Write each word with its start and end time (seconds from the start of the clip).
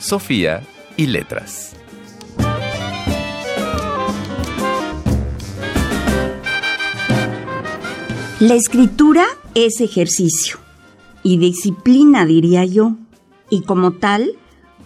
Sofía 0.00 0.62
y 0.96 1.08
letras. 1.08 1.76
La 8.40 8.54
escritura 8.54 9.26
es 9.54 9.82
ejercicio 9.82 10.56
y 11.22 11.36
disciplina, 11.36 12.24
diría 12.24 12.64
yo, 12.64 12.94
y 13.50 13.60
como 13.60 13.92
tal, 13.92 14.30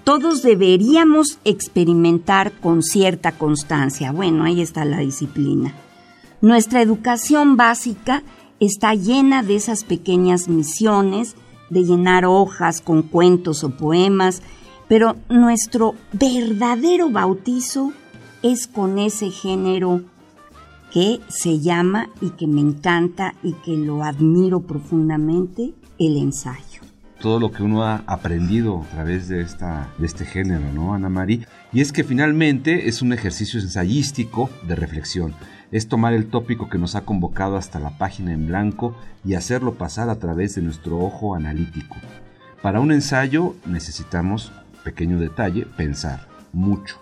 todos 0.02 0.42
deberíamos 0.42 1.38
experimentar 1.44 2.50
con 2.50 2.83
cierta 2.83 3.38
constancia. 3.38 4.10
Bueno, 4.10 4.42
ahí 4.42 4.60
está 4.60 4.84
la 4.84 4.98
disciplina. 4.98 5.74
Nuestra 6.41 6.83
educación 6.83 7.56
básica 7.56 8.24
está 8.58 8.94
llena 8.94 9.44
de 9.44 9.55
esas 9.55 9.84
pequeñas 9.84 10.48
misiones, 10.48 11.36
de 11.70 11.84
llenar 11.84 12.24
hojas 12.24 12.80
con 12.80 13.02
cuentos 13.02 13.62
o 13.62 13.70
poemas, 13.70 14.42
pero 14.95 15.17
nuestro 15.28 15.97
verdadero 16.12 17.11
bautizo 17.11 17.92
es 18.45 18.69
con 18.69 19.00
ese 19.00 19.33
género 19.33 20.03
que 20.92 21.19
se 21.27 21.59
llama 21.59 22.11
y 22.20 22.31
que 22.31 22.47
me 22.47 22.61
encanta 22.61 23.34
y 23.42 23.55
que 23.55 23.77
lo 23.77 24.05
admiro 24.05 24.61
profundamente, 24.61 25.75
el 25.98 26.17
ensayo. 26.17 26.83
Todo 27.20 27.41
lo 27.41 27.50
que 27.50 27.65
uno 27.65 27.83
ha 27.83 28.05
aprendido 28.06 28.83
a 28.83 28.95
través 28.95 29.27
de, 29.27 29.41
esta, 29.41 29.92
de 29.98 30.06
este 30.06 30.25
género, 30.25 30.72
¿no, 30.72 30.95
Ana 30.95 31.09
María? 31.09 31.48
Y 31.72 31.81
es 31.81 31.91
que 31.91 32.05
finalmente 32.05 32.89
es 32.89 33.03
un 33.03 33.12
ejercicio 33.12 33.59
ensayístico 33.59 34.48
de 34.62 34.77
reflexión 34.77 35.34
es 35.72 35.89
tomar 35.89 36.12
el 36.12 36.27
tópico 36.27 36.69
que 36.69 36.78
nos 36.78 36.95
ha 36.95 37.05
convocado 37.05 37.56
hasta 37.56 37.81
la 37.81 37.98
página 37.98 38.33
en 38.33 38.47
blanco 38.47 38.95
y 39.25 39.34
hacerlo 39.34 39.75
pasar 39.75 40.09
a 40.09 40.20
través 40.20 40.55
de 40.55 40.62
nuestro 40.62 41.00
ojo 41.00 41.34
analítico. 41.34 41.97
Para 42.62 42.78
un 42.78 42.92
ensayo 42.92 43.56
necesitamos, 43.67 44.53
pequeño 44.84 45.18
detalle, 45.18 45.66
pensar 45.77 46.28
mucho. 46.52 46.96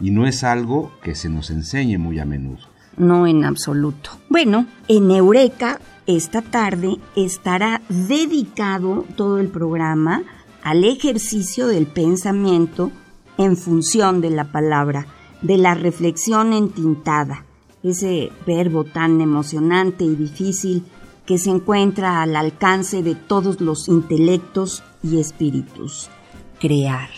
Y 0.00 0.10
no 0.10 0.26
es 0.26 0.44
algo 0.44 0.92
que 1.02 1.14
se 1.14 1.28
nos 1.28 1.50
enseñe 1.50 1.98
muy 1.98 2.18
a 2.18 2.24
menudo. 2.24 2.60
No 2.96 3.26
en 3.26 3.44
absoluto. 3.44 4.10
Bueno, 4.30 4.66
en 4.88 5.10
Eureka 5.10 5.80
esta 6.06 6.40
tarde 6.40 6.98
estará 7.16 7.82
dedicado 7.88 9.04
todo 9.16 9.38
el 9.38 9.48
programa 9.48 10.22
al 10.62 10.84
ejercicio 10.84 11.66
del 11.66 11.86
pensamiento 11.86 12.90
en 13.38 13.56
función 13.56 14.20
de 14.20 14.30
la 14.30 14.50
palabra, 14.52 15.06
de 15.42 15.58
la 15.58 15.74
reflexión 15.74 16.52
entintada, 16.52 17.44
ese 17.82 18.30
verbo 18.46 18.84
tan 18.84 19.20
emocionante 19.20 20.04
y 20.04 20.14
difícil 20.14 20.84
que 21.26 21.38
se 21.38 21.50
encuentra 21.50 22.22
al 22.22 22.36
alcance 22.36 23.02
de 23.02 23.14
todos 23.14 23.60
los 23.60 23.88
intelectos 23.88 24.82
y 25.02 25.18
espíritus. 25.18 26.08
Crear. 26.66 27.10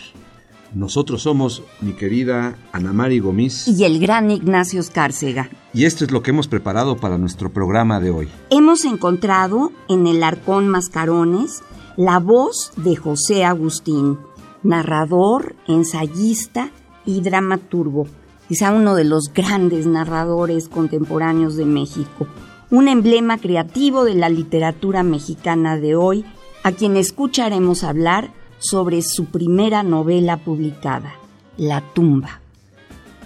Nosotros 0.75 1.23
somos 1.23 1.63
mi 1.81 1.93
querida 1.93 2.55
Ana 2.71 2.93
Mari 2.93 3.17
Gomis 3.17 3.67
y 3.67 3.83
el 3.83 3.99
gran 3.99 4.29
Ignacio 4.29 4.79
Escárcega. 4.79 5.49
Y 5.73 5.85
esto 5.85 6.05
es 6.05 6.11
lo 6.11 6.21
que 6.21 6.29
hemos 6.29 6.47
preparado 6.47 6.97
para 6.97 7.17
nuestro 7.17 7.51
programa 7.51 7.99
de 7.99 8.11
hoy. 8.11 8.27
Hemos 8.51 8.85
encontrado 8.85 9.71
en 9.87 10.05
el 10.05 10.21
Arcón 10.21 10.67
Mascarones 10.67 11.63
la 11.97 12.19
voz 12.19 12.73
de 12.75 12.95
José 12.95 13.43
Agustín, 13.43 14.19
narrador, 14.61 15.55
ensayista 15.67 16.69
y 17.03 17.21
dramaturgo 17.21 18.05
quizá 18.47 18.71
uno 18.71 18.93
de 18.93 19.03
los 19.03 19.31
grandes 19.33 19.87
narradores 19.87 20.69
contemporáneos 20.69 21.55
de 21.55 21.65
México, 21.65 22.27
un 22.69 22.87
emblema 22.87 23.39
creativo 23.39 24.03
de 24.03 24.13
la 24.13 24.29
literatura 24.29 25.01
mexicana 25.01 25.77
de 25.77 25.95
hoy, 25.95 26.23
a 26.63 26.71
quien 26.71 26.97
escucharemos 26.97 27.83
hablar 27.83 28.31
sobre 28.59 29.01
su 29.01 29.25
primera 29.25 29.83
novela 29.83 30.37
publicada, 30.37 31.13
La 31.57 31.81
tumba. 31.93 32.41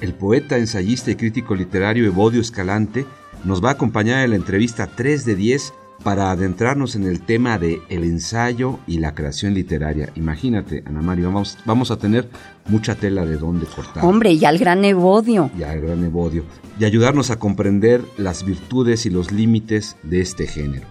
El 0.02 0.14
poeta, 0.14 0.58
ensayista 0.58 1.12
y 1.12 1.16
crítico 1.16 1.56
literario 1.56 2.06
Evodio 2.06 2.42
Escalante 2.42 3.06
nos 3.44 3.64
va 3.64 3.70
a 3.70 3.74
acompañar 3.74 4.24
en 4.24 4.32
la 4.32 4.36
entrevista 4.36 4.88
3 4.88 5.26
de 5.26 5.36
10 5.36 5.74
para 6.04 6.32
adentrarnos 6.32 6.96
en 6.96 7.08
el 7.08 7.22
tema 7.22 7.58
de 7.58 7.82
el 7.90 8.04
ensayo 8.04 8.80
y 8.88 9.00
la 9.00 9.16
creación 9.16 9.54
literaria. 9.54 10.12
Imagínate, 10.16 10.84
Ana 10.86 11.02
María, 11.02 11.28
vamos, 11.28 11.58
vamos 11.66 11.92
a 11.92 11.98
tener 11.98 12.28
mucha 12.68 12.96
tela 12.96 13.26
de 13.26 13.38
dónde 13.38 13.66
cortar. 13.66 14.06
Hombre, 14.06 14.34
y 14.34 14.44
al 14.46 14.58
gran 14.58 14.84
Evodio. 14.84 15.50
Y 15.58 15.64
al 15.64 15.82
gran 15.82 16.04
Evodio. 16.04 16.44
Y 16.80 16.86
ayudarnos 16.86 17.32
a 17.32 17.40
comprender 17.40 18.02
las 18.18 18.46
virtudes 18.46 19.06
y 19.06 19.10
los 19.10 19.32
límites 19.32 19.96
de 20.04 20.22
este 20.22 20.48
género. 20.48 20.88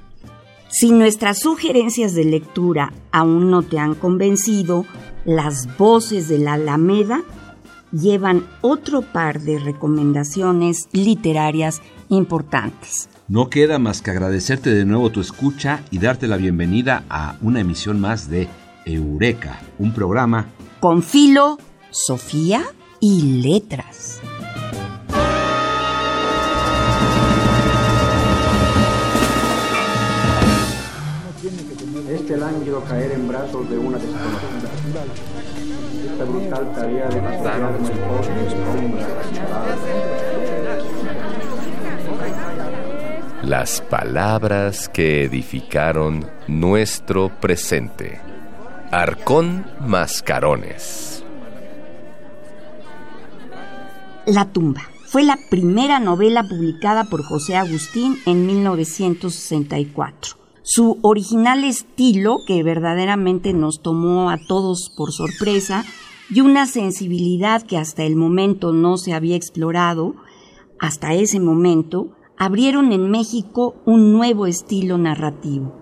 Si 0.73 0.91
nuestras 0.91 1.41
sugerencias 1.41 2.15
de 2.15 2.25
lectura 2.25 2.95
aún 3.11 3.51
no 3.51 3.63
te 3.63 3.79
han 3.79 3.95
convencido, 3.95 4.87
las 5.27 5.77
voces 5.77 6.29
de 6.29 6.39
la 6.39 6.55
Alameda 6.55 7.23
llevan 7.93 8.47
otro 8.63 9.03
par 9.03 9.43
de 9.43 9.59
recomendaciones 9.59 10.89
literarias 10.93 11.83
importantes. 12.09 13.11
No 13.29 13.51
queda 13.51 13.79
más 13.79 14.01
que 14.01 14.13
agradecerte 14.13 14.71
de 14.71 14.87
nuevo 14.87 15.11
tu 15.11 15.21
escucha 15.21 15.85
y 15.91 15.99
darte 15.99 16.27
la 16.27 16.39
bienvenida 16.39 17.05
a 17.11 17.37
una 17.43 17.61
emisión 17.61 18.01
más 18.01 18.31
de 18.31 18.49
Eureka, 18.87 19.61
un 19.79 19.93
programa 19.93 20.47
con 20.81 21.03
filo, 21.03 21.59
Sofía 21.91 22.63
y 22.99 23.43
letras. 23.43 24.23
Este 32.11 32.37
lánguido 32.37 32.85
caer 32.85 33.13
en 33.13 33.29
brazos 33.29 33.71
de 33.71 33.79
una 33.79 33.97
desconocida. 33.97 34.69
Esta 36.13 36.25
brutal 36.25 36.73
tarea 36.75 37.09
de 37.09 37.21
pasar 37.21 37.73
como 37.77 38.21
el 43.43 43.49
Las 43.49 43.81
palabras 43.81 44.91
que 44.91 45.25
edificaron 45.25 46.27
nuestro 46.47 47.31
presente. 47.41 48.21
Arcón 48.91 49.65
Mascarones. 49.81 51.25
La 54.27 54.45
tumba 54.45 54.83
fue 55.07 55.23
la 55.23 55.39
primera 55.49 56.01
novela 56.01 56.43
publicada 56.43 57.05
por 57.05 57.25
José 57.25 57.57
Agustín 57.57 58.19
en 58.27 58.47
1964. 58.47 60.42
Su 60.65 60.99
original 61.03 61.65
estilo, 61.65 62.39
que 62.47 62.63
verdaderamente 62.63 63.53
nos 63.53 63.83
tomó 63.83 64.31
a 64.31 64.39
todos 64.39 64.93
por 64.97 65.13
sorpresa, 65.13 65.85
y 66.31 66.41
una 66.41 66.67
sensibilidad 66.67 67.63
que 67.63 67.77
hasta 67.77 68.05
el 68.05 68.15
momento 68.15 68.73
no 68.73 68.97
se 68.97 69.13
había 69.13 69.35
explorado, 69.35 70.15
hasta 70.79 71.15
ese 71.15 71.41
momento, 71.41 72.13
abrieron 72.39 72.93
en 72.93 73.11
México 73.11 73.75
un 73.87 74.13
nuevo 74.13 74.47
estilo 74.47 74.99
narrativo. 74.99 75.75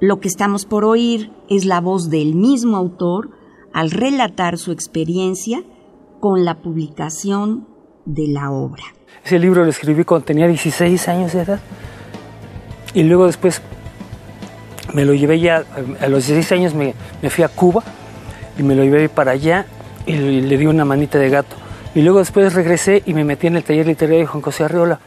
Lo 0.00 0.20
que 0.20 0.28
estamos 0.28 0.64
por 0.64 0.84
oír 0.84 1.30
es 1.48 1.66
la 1.66 1.80
voz 1.80 2.08
del 2.08 2.34
mismo 2.34 2.76
autor 2.78 3.30
al 3.72 3.90
relatar 3.90 4.58
su 4.58 4.72
experiencia 4.72 5.62
con 6.20 6.44
la 6.44 6.62
publicación 6.62 7.68
de 8.06 8.28
la 8.28 8.50
obra. 8.50 8.84
Ese 9.24 9.38
libro 9.38 9.64
lo 9.64 9.70
escribí 9.70 10.04
cuando 10.04 10.26
tenía 10.26 10.46
16 10.46 11.08
años 11.08 11.32
de 11.34 11.42
edad 11.42 11.60
y 12.94 13.02
luego 13.02 13.26
después 13.26 13.62
me 14.94 15.04
lo 15.04 15.12
llevé 15.12 15.40
ya, 15.40 15.64
a 16.00 16.08
los 16.08 16.26
16 16.26 16.52
años 16.52 16.74
me, 16.74 16.94
fui 17.28 17.44
a 17.44 17.48
Cuba 17.48 17.82
y 18.56 18.62
me 18.62 18.74
lo 18.74 18.84
llevé 18.84 19.08
para 19.08 19.32
allá 19.32 19.66
y 20.06 20.14
le, 20.14 20.56
di 20.56 20.66
una 20.66 20.84
manita 20.84 21.18
de 21.18 21.28
gato. 21.28 21.56
Y 21.94 22.02
luego 22.02 22.20
después 22.20 22.54
regresé 22.54 23.02
y 23.04 23.12
me 23.12 23.24
metí 23.24 23.48
en 23.48 23.56
el 23.56 23.64
taller 23.64 23.86
literario 23.86 24.20
de 24.20 24.26
Juan 24.26 24.42
José 24.42 24.64
Arriola 24.64 25.00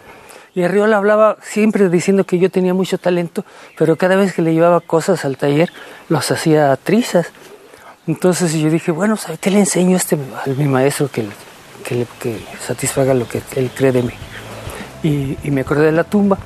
y 0.53 0.63
Arriola 0.63 0.97
hablaba 0.97 1.37
siempre 1.41 1.87
diciendo 1.87 2.23
que 2.23 2.39
yo 2.39 2.49
tenía 2.49 2.73
mucho 2.73 2.97
talento, 2.97 3.45
pero 3.77 3.95
cada 3.95 4.15
vez 4.15 4.33
que 4.33 4.41
le 4.41 4.53
llevaba 4.53 4.79
cosas 4.79 5.23
al 5.23 5.37
taller, 5.37 5.71
los 6.09 6.31
hacía 6.31 6.75
trizas. 6.77 7.31
Entonces 8.07 8.53
yo 8.53 8.69
dije, 8.71 8.91
bueno, 8.91 9.17
¿sabe 9.17 9.37
qué 9.37 9.51
le 9.51 9.59
enseño 9.59 9.93
a, 9.93 9.97
este, 9.97 10.17
mi 10.57 10.65
maestro 10.65 11.11
que, 11.11 11.25
que, 11.85 12.07
que, 12.19 12.39
satisfaga 12.65 13.13
lo 13.13 13.27
que 13.27 13.41
él 13.55 13.69
cree 13.75 13.91
de 13.91 14.01
mí? 14.01 14.13
Y, 15.03 15.51
me 15.51 15.61
acordé 15.61 15.85
de 15.85 15.91
la 15.91 16.05
tumba. 16.05 16.39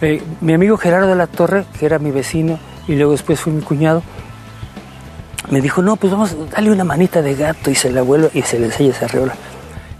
Eh, 0.00 0.22
mi 0.40 0.52
amigo 0.52 0.76
Gerardo 0.76 1.08
de 1.08 1.16
la 1.16 1.26
Torre, 1.26 1.64
que 1.76 1.86
era 1.86 1.98
mi 1.98 2.12
vecino 2.12 2.60
y 2.88 2.94
luego 2.94 3.12
después 3.12 3.40
fue 3.40 3.52
mi 3.52 3.62
cuñado, 3.62 4.02
me 5.50 5.60
dijo, 5.60 5.82
no, 5.82 5.96
pues 5.96 6.12
vamos, 6.12 6.36
dale 6.50 6.70
una 6.70 6.84
manita 6.84 7.22
de 7.22 7.34
gato 7.34 7.70
y 7.70 7.74
se 7.74 7.90
la 7.90 8.02
vuelvo 8.02 8.30
y 8.34 8.42
se 8.42 8.58
le 8.58 8.66
enseña 8.66 8.90
esa 8.90 9.04
arreola. 9.04 9.34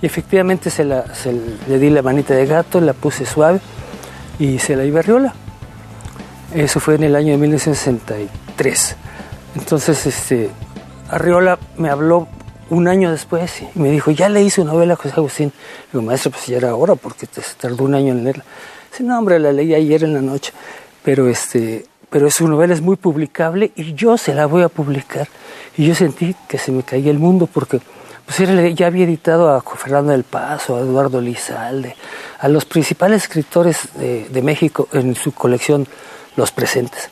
Y 0.03 0.07
efectivamente 0.07 0.71
se 0.71 0.85
la, 0.85 1.15
se 1.15 1.33
le 1.69 1.79
di 1.79 1.91
la 1.91 2.03
manita 2.03 2.35
de 2.35 2.47
gato, 2.47 2.81
la 2.81 2.93
puse 2.93 3.25
suave 3.25 3.61
y 4.39 4.59
se 4.59 4.77
la 4.77 4.85
iba 4.85 5.01
arriola. 5.01 5.35
Eso 6.55 6.81
fue 6.81 6.95
en 6.95 7.05
el 7.05 7.17
año 7.17 7.33
de 7.33 7.39
1963. 7.39 8.97
Entonces, 9.57 10.07
este, 10.07 10.51
Arriola 11.11 11.59
me 11.77 11.89
habló 11.89 12.29
un 12.69 12.89
año 12.89 13.11
después 13.11 13.63
y 13.63 13.79
me 13.79 13.91
dijo, 13.91 14.11
ya 14.11 14.29
leí 14.29 14.51
su 14.51 14.65
novela 14.65 14.97
José 14.97 15.15
Agustín. 15.17 15.53
Digo, 15.93 16.05
maestro, 16.05 16.31
pues 16.33 16.47
ya 16.47 16.57
era 16.57 16.71
ahora 16.71 16.95
porque 16.95 17.27
te 17.27 17.41
tardó 17.61 17.85
un 17.85 17.95
año 17.95 18.13
en 18.13 18.25
leerla. 18.25 18.45
Dice, 18.91 19.05
no, 19.05 19.19
hombre, 19.19 19.39
la 19.39 19.53
leí 19.53 19.75
ayer 19.75 20.05
en 20.05 20.15
la 20.15 20.21
noche. 20.21 20.53
Pero, 21.03 21.29
este, 21.29 21.87
pero 22.11 22.31
su 22.31 22.47
novela 22.49 22.75
es 22.75 22.81
muy 22.81 22.97
publicable 22.97 23.73
y 23.77 23.95
yo 23.95 24.17
se 24.17 24.35
la 24.35 24.47
voy 24.47 24.63
a 24.63 24.69
publicar. 24.69 25.29
Y 25.77 25.87
yo 25.87 25.95
sentí 25.95 26.35
que 26.49 26.59
se 26.59 26.73
me 26.73 26.83
caía 26.83 27.11
el 27.11 27.19
mundo 27.19 27.47
porque 27.47 27.81
pues 28.25 28.41
él 28.41 28.75
ya 28.75 28.89
había 28.89 29.05
editado 29.05 29.51
a 29.51 29.61
Fernando 29.61 30.13
del 30.13 30.25
Paso, 30.25 30.77
a 30.77 30.81
Eduardo 30.81 31.21
Lizalde, 31.21 31.95
a 32.41 32.49
los 32.49 32.65
principales 32.65 33.23
escritores 33.23 33.89
de, 33.95 34.29
de 34.29 34.43
México 34.43 34.89
en 34.93 35.15
su 35.15 35.33
colección 35.33 35.87
Los 36.35 36.51
Presentes. 36.51 37.09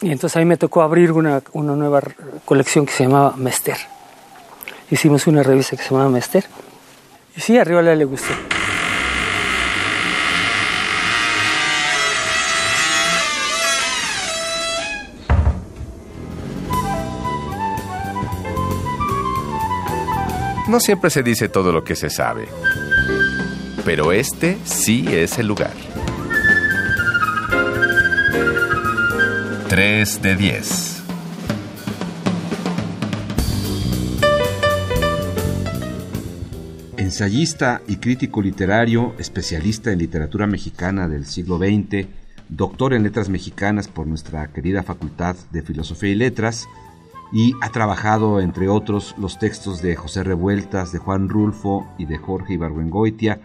Y 0.00 0.12
entonces 0.12 0.36
a 0.36 0.38
mí 0.38 0.44
me 0.44 0.56
tocó 0.56 0.82
abrir 0.82 1.10
una, 1.10 1.42
una 1.52 1.74
nueva 1.74 2.00
colección 2.44 2.86
que 2.86 2.92
se 2.92 3.04
llamaba 3.04 3.34
Mester. 3.36 3.76
Hicimos 4.90 5.26
una 5.26 5.42
revista 5.42 5.76
que 5.76 5.82
se 5.82 5.90
llamaba 5.90 6.08
Mester. 6.08 6.44
Y 7.36 7.40
sí, 7.40 7.58
arriba 7.58 7.82
le 7.82 8.04
gustó. 8.04 8.32
No 20.68 20.80
siempre 20.80 21.08
se 21.08 21.22
dice 21.22 21.48
todo 21.48 21.72
lo 21.72 21.82
que 21.82 21.96
se 21.96 22.10
sabe, 22.10 22.46
pero 23.86 24.12
este 24.12 24.58
sí 24.64 25.06
es 25.08 25.38
el 25.38 25.46
lugar. 25.46 25.72
3 29.70 30.20
de 30.20 30.36
10. 30.36 31.02
Ensayista 36.98 37.80
y 37.88 37.96
crítico 37.96 38.42
literario, 38.42 39.14
especialista 39.18 39.90
en 39.90 40.00
literatura 40.00 40.46
mexicana 40.46 41.08
del 41.08 41.24
siglo 41.24 41.56
XX, 41.56 42.06
doctor 42.50 42.92
en 42.92 43.04
letras 43.04 43.30
mexicanas 43.30 43.88
por 43.88 44.06
nuestra 44.06 44.48
querida 44.48 44.82
Facultad 44.82 45.34
de 45.50 45.62
Filosofía 45.62 46.10
y 46.10 46.14
Letras, 46.14 46.68
y 47.32 47.54
ha 47.60 47.70
trabajado, 47.70 48.40
entre 48.40 48.68
otros, 48.68 49.14
los 49.18 49.38
textos 49.38 49.82
de 49.82 49.96
José 49.96 50.24
Revueltas, 50.24 50.92
de 50.92 50.98
Juan 50.98 51.28
Rulfo 51.28 51.86
y 51.98 52.06
de 52.06 52.18
Jorge 52.18 52.54
Ibargüengoitia. 52.54 53.40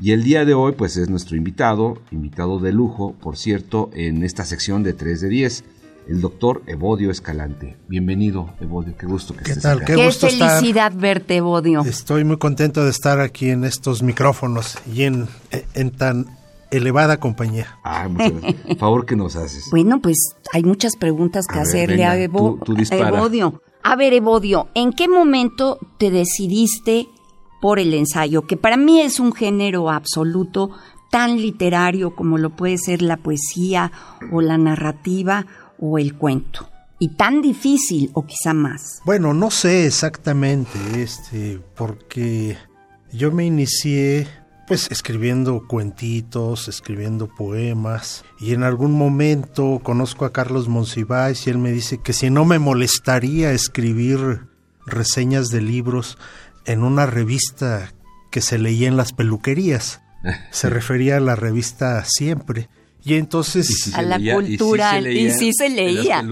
Y 0.00 0.12
el 0.12 0.22
día 0.22 0.44
de 0.44 0.54
hoy, 0.54 0.72
pues 0.72 0.96
es 0.96 1.08
nuestro 1.08 1.36
invitado, 1.36 1.98
invitado 2.10 2.58
de 2.60 2.72
lujo, 2.72 3.14
por 3.20 3.36
cierto, 3.36 3.90
en 3.94 4.22
esta 4.24 4.44
sección 4.44 4.82
de 4.82 4.92
3 4.92 5.20
de 5.20 5.28
10, 5.28 5.64
el 6.08 6.20
doctor 6.20 6.62
Evodio 6.66 7.10
Escalante. 7.10 7.76
Bienvenido, 7.88 8.50
Evodio, 8.60 8.96
qué 8.96 9.06
gusto 9.06 9.34
que 9.34 9.44
¿Qué 9.44 9.50
estés 9.50 9.62
tal? 9.62 9.78
acá. 9.78 9.86
Qué 9.86 9.94
Qué, 9.96 10.06
gusto 10.06 10.28
felicidad 10.28 10.92
verte, 10.96 11.36
Evodio. 11.36 11.82
Estoy 11.82 12.24
muy 12.24 12.38
contento 12.38 12.84
de 12.84 12.90
estar 12.90 13.20
aquí 13.20 13.50
en 13.50 13.64
estos 13.64 14.02
micrófonos 14.02 14.78
y 14.92 15.02
en, 15.02 15.28
en 15.74 15.90
tan 15.90 16.37
elevada 16.70 17.18
compañía. 17.18 17.78
Ah, 17.84 18.08
muchas 18.08 18.40
gracias. 18.40 18.78
Favor 18.78 19.06
que 19.06 19.16
nos 19.16 19.36
haces. 19.36 19.68
Bueno, 19.70 20.00
pues 20.00 20.16
hay 20.52 20.62
muchas 20.64 20.96
preguntas 20.96 21.46
que 21.46 21.54
A 21.54 21.58
ver, 21.62 21.68
hacerle 21.68 21.96
venga, 21.96 22.10
a, 22.12 22.18
Evo- 22.18 22.58
tú- 22.64 22.74
tú 22.74 22.94
a. 22.94 23.08
Evodio. 23.08 23.62
A 23.82 23.96
ver, 23.96 24.12
Evodio, 24.12 24.68
¿en 24.74 24.92
qué 24.92 25.08
momento 25.08 25.78
te 25.98 26.10
decidiste 26.10 27.08
por 27.60 27.78
el 27.78 27.94
ensayo? 27.94 28.46
Que 28.46 28.56
para 28.56 28.76
mí 28.76 29.00
es 29.00 29.18
un 29.20 29.32
género 29.32 29.90
absoluto, 29.90 30.70
tan 31.10 31.40
literario 31.40 32.14
como 32.14 32.36
lo 32.38 32.50
puede 32.54 32.76
ser 32.76 33.00
la 33.02 33.16
poesía 33.16 33.90
o 34.30 34.42
la 34.42 34.58
narrativa 34.58 35.46
o 35.80 35.98
el 35.98 36.16
cuento. 36.16 36.68
Y 36.98 37.10
tan 37.10 37.40
difícil, 37.40 38.10
o 38.12 38.26
quizá 38.26 38.52
más. 38.52 39.00
Bueno, 39.06 39.32
no 39.32 39.50
sé 39.52 39.86
exactamente, 39.86 40.78
este, 41.00 41.60
porque 41.76 42.58
yo 43.12 43.30
me 43.30 43.46
inicié 43.46 44.26
pues 44.68 44.88
escribiendo 44.90 45.66
cuentitos, 45.66 46.68
escribiendo 46.68 47.26
poemas 47.28 48.24
y 48.38 48.52
en 48.52 48.62
algún 48.62 48.92
momento 48.92 49.80
conozco 49.82 50.24
a 50.24 50.32
Carlos 50.32 50.68
Monsiváis 50.68 51.46
y 51.46 51.50
él 51.50 51.58
me 51.58 51.72
dice 51.72 51.98
que 52.02 52.12
si 52.12 52.30
no 52.30 52.44
me 52.44 52.58
molestaría 52.58 53.50
escribir 53.52 54.42
reseñas 54.86 55.48
de 55.48 55.60
libros 55.62 56.18
en 56.66 56.82
una 56.84 57.06
revista 57.06 57.92
que 58.30 58.40
se 58.42 58.58
leía 58.58 58.88
en 58.88 58.96
las 58.96 59.12
peluquerías. 59.12 60.02
Se 60.50 60.68
refería 60.68 61.16
a 61.16 61.20
la 61.20 61.36
revista 61.36 62.04
Siempre. 62.04 62.68
Y 63.04 63.14
entonces 63.14 63.70
Y 63.70 63.72
si 63.74 63.90
A 63.94 63.96
se 63.96 64.02
la 64.02 64.18
leía- 64.18 64.34
cultura, 64.34 65.00
y 65.00 65.30
sí 65.30 65.52
se 65.54 65.70
leía 65.70 66.22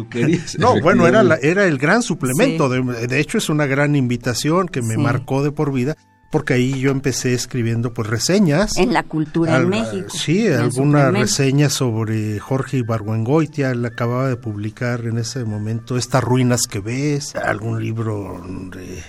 se 0.45 0.59
No, 0.59 0.79
bueno, 0.81 1.07
era, 1.07 1.23
la- 1.23 1.37
era 1.43 1.65
el 1.67 1.79
gran 1.79 2.03
suplemento. 2.03 2.69
Sí. 2.71 2.83
De, 2.83 3.07
de 3.07 3.21
hecho, 3.21 3.39
es 3.39 3.49
una 3.49 3.65
gran 3.67 3.95
invitación 3.97 4.69
que 4.69 4.83
me 4.83 4.95
Sí. 4.97 5.01
marcó 5.01 5.43
de 5.45 5.53
por 5.53 5.73
vida, 5.73 5.97
porque 6.31 6.55
ahí 6.55 6.79
yo 6.79 6.91
empecé 6.91 7.35
escribiendo 7.35 7.95
pues 7.95 8.09
reseñas. 8.09 8.77
En 8.77 8.93
la 8.93 9.03
cultura 9.03 9.57
en 9.57 9.69
México. 9.69 10.09
Sí, 10.11 10.47
en 10.47 10.61
alguna 10.61 11.11
reseña 11.11 11.71
sobre 11.71 12.39
Jorge 12.39 12.79
Ibargüengoitia. 12.79 13.71
Él 13.71 13.85
acababa 13.85 14.29
de 14.29 14.37
publicar 14.37 15.07
en 15.07 15.19
ese 15.19 15.45
momento 15.45 15.97
Estas 15.97 16.23
ruinas 16.23 16.63
que 16.69 16.81
ves, 16.81 17.35
algún 17.37 17.81
libro 17.81 18.45
de, 18.73 19.03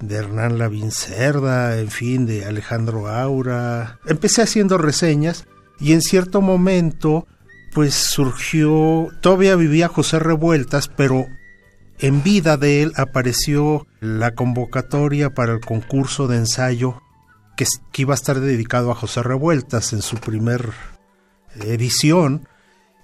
de 0.00 0.14
Hernán 0.14 0.58
Lavín 0.58 0.90
Cerda, 0.90 1.78
en 1.78 1.90
fin, 1.90 2.26
de 2.26 2.44
Alejandro 2.44 3.08
Aura. 3.08 3.98
Empecé 4.06 4.42
haciendo 4.42 4.78
reseñas 4.78 5.46
y 5.78 5.92
en 5.92 6.02
cierto 6.02 6.40
momento 6.40 7.26
pues 7.72 7.94
surgió, 7.94 9.08
todavía 9.20 9.54
vivía 9.54 9.88
José 9.88 10.18
Revueltas, 10.18 10.88
pero 10.88 11.26
en 12.00 12.22
vida 12.22 12.56
de 12.56 12.82
él 12.82 12.92
apareció 12.96 13.86
la 14.00 14.34
convocatoria 14.34 15.30
para 15.30 15.52
el 15.52 15.60
concurso 15.60 16.28
de 16.28 16.38
ensayo 16.38 17.00
que, 17.56 17.66
iba 18.02 18.14
a 18.14 18.16
estar 18.16 18.40
dedicado 18.40 18.90
a 18.90 18.94
José 18.94 19.22
Revueltas 19.22 19.92
en 19.92 20.00
su 20.00 20.16
primer 20.16 20.70
edición. 21.60 22.48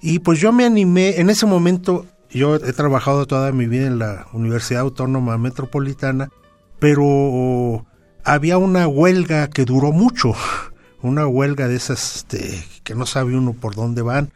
Y 0.00 0.20
pues 0.20 0.40
yo 0.40 0.52
me 0.52 0.64
animé, 0.64 1.20
en 1.20 1.28
ese 1.28 1.44
momento 1.44 2.06
yo 2.30 2.56
he 2.56 2.72
trabajado 2.72 3.26
toda 3.26 3.52
mi 3.52 3.66
vida 3.66 3.86
en 3.86 3.98
la 3.98 4.26
Universidad 4.32 4.82
Autónoma 4.82 5.36
Metropolitana, 5.36 6.30
pero 6.78 7.84
había 8.24 8.56
una 8.56 8.88
huelga 8.88 9.48
que 9.48 9.66
duró 9.66 9.92
mucho, 9.92 10.32
una 11.02 11.26
huelga 11.26 11.68
de 11.68 11.76
esas 11.76 12.16
este, 12.16 12.64
que 12.82 12.94
no 12.94 13.04
sabe 13.04 13.36
uno 13.36 13.52
por 13.52 13.74
dónde 13.74 14.00
van, 14.00 14.32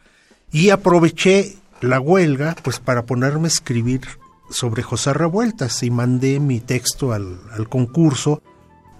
y 0.51 0.69
aproveché 0.69 1.55
la 1.81 1.99
huelga 1.99 2.55
pues 2.61 2.79
para 2.79 3.05
ponerme 3.05 3.45
a 3.45 3.47
escribir 3.47 4.01
sobre 4.51 4.83
José 4.83 5.13
Revueltas 5.13 5.83
y 5.83 5.91
mandé 5.91 6.39
mi 6.39 6.59
texto 6.59 7.13
al, 7.13 7.39
al 7.51 7.67
concurso. 7.69 8.41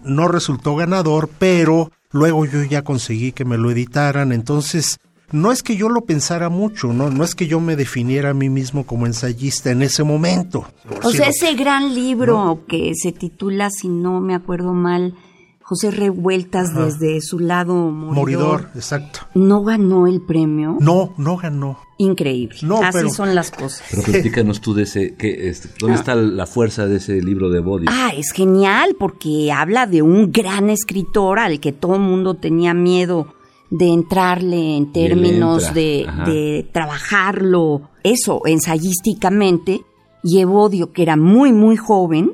No 0.04 0.28
resultó 0.28 0.76
ganador, 0.76 1.30
pero 1.38 1.92
luego 2.12 2.46
yo 2.46 2.64
ya 2.64 2.84
conseguí 2.84 3.32
que 3.32 3.46
me 3.46 3.58
lo 3.58 3.72
editaran, 3.72 4.32
entonces 4.32 5.00
no 5.32 5.52
es 5.52 5.64
que 5.64 5.78
yo 5.78 5.90
lo 5.90 6.02
pensara 6.02 6.50
mucho, 6.50 6.92
no, 6.94 7.10
no 7.10 7.24
es 7.24 7.36
que 7.36 7.48
yo 7.48 7.60
me 7.60 7.76
definiera 7.76 8.32
a 8.32 8.34
mí 8.34 8.50
mismo 8.50 8.86
como 8.86 9.06
ensayista 9.06 9.72
en 9.72 9.82
ese 9.82 10.04
momento. 10.04 10.66
O 11.04 11.12
sea, 11.12 11.30
ese 11.30 11.54
gran 11.56 11.96
libro 11.96 12.66
que 12.68 12.94
se 12.96 13.12
titula, 13.12 13.70
si 13.70 13.88
no 13.88 14.20
me 14.20 14.36
acuerdo 14.36 14.74
mal, 14.74 15.16
José 15.62 15.92
Revueltas 15.92 16.76
desde 16.76 17.22
su 17.22 17.40
lado 17.40 17.74
moridor, 17.92 18.16
Moridor, 18.16 18.70
exacto. 18.76 19.22
¿no 19.34 19.64
ganó 19.64 20.06
el 20.06 20.22
premio? 20.22 20.78
No, 20.82 21.14
no 21.18 21.38
ganó. 21.38 21.80
Increíble. 22.04 22.58
No, 22.64 22.82
Así 22.82 22.90
pero- 22.94 23.10
son 23.10 23.36
las 23.36 23.52
cosas. 23.52 23.84
Pero 23.92 24.02
platícanos 24.02 24.60
tú 24.60 24.74
de 24.74 24.84
ese, 24.84 25.14
que, 25.16 25.50
este, 25.50 25.70
¿dónde 25.80 25.98
está 25.98 26.16
la 26.16 26.48
fuerza 26.48 26.88
de 26.88 26.98
ese 26.98 27.22
libro 27.22 27.50
de 27.52 27.60
Body? 27.60 27.86
Ah, 27.88 28.12
es 28.18 28.32
genial 28.32 28.96
porque 28.98 29.52
habla 29.52 29.86
de 29.86 30.02
un 30.02 30.32
gran 30.32 30.72
escritor 30.72 31.38
al 31.38 31.60
que 31.60 31.72
todo 31.74 31.96
el 31.96 32.02
mundo 32.02 32.34
tenía 32.34 32.74
miedo 32.74 33.36
de 33.70 33.88
entrarle 33.90 34.78
en 34.78 34.92
términos 34.92 35.68
entra, 35.68 35.74
de, 36.26 36.32
de 36.32 36.70
trabajarlo, 36.74 37.90
eso, 38.04 38.42
ensayísticamente. 38.46 39.82
Y 40.24 40.40
Evodio, 40.40 40.92
que 40.94 41.04
era 41.04 41.18
muy, 41.18 41.54
muy 41.54 41.78
joven, 41.78 42.34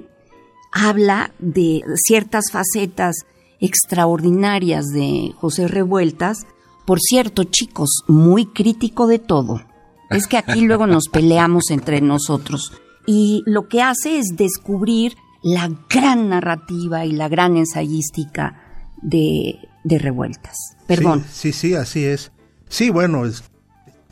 habla 0.72 1.32
de 1.40 1.82
ciertas 2.06 2.52
facetas 2.52 3.16
extraordinarias 3.60 4.86
de 4.94 5.34
José 5.36 5.68
Revueltas. 5.68 6.46
Por 6.88 7.00
cierto, 7.00 7.44
chicos, 7.44 8.04
muy 8.08 8.48
crítico 8.48 9.06
de 9.06 9.20
todo. 9.20 9.62
Es 10.10 10.26
que 10.26 10.38
aquí 10.38 10.62
luego 10.62 10.88
nos 10.88 11.08
peleamos 11.12 11.70
entre 11.70 12.02
nosotros. 12.02 12.72
Y 13.06 13.44
lo 13.46 13.68
que 13.68 13.82
hace 13.84 14.18
es 14.18 14.38
descubrir 14.38 15.16
la 15.44 15.70
gran 15.90 16.30
narrativa 16.30 17.06
y 17.06 17.12
la 17.12 17.28
gran 17.30 17.58
ensayística 17.58 18.64
de, 19.02 19.60
de 19.84 20.00
Revueltas. 20.00 20.56
Perdón. 20.88 21.24
Sí, 21.30 21.52
sí, 21.52 21.70
sí, 21.70 21.76
así 21.76 22.06
es. 22.06 22.32
Sí, 22.70 22.90
bueno, 22.90 23.26
es- 23.26 23.44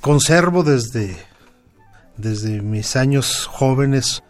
conservo 0.01 0.63
desde, 0.63 1.17
desde 2.17 2.61
mis 2.61 2.95
años 2.95 3.47
jóvenes 3.47 4.21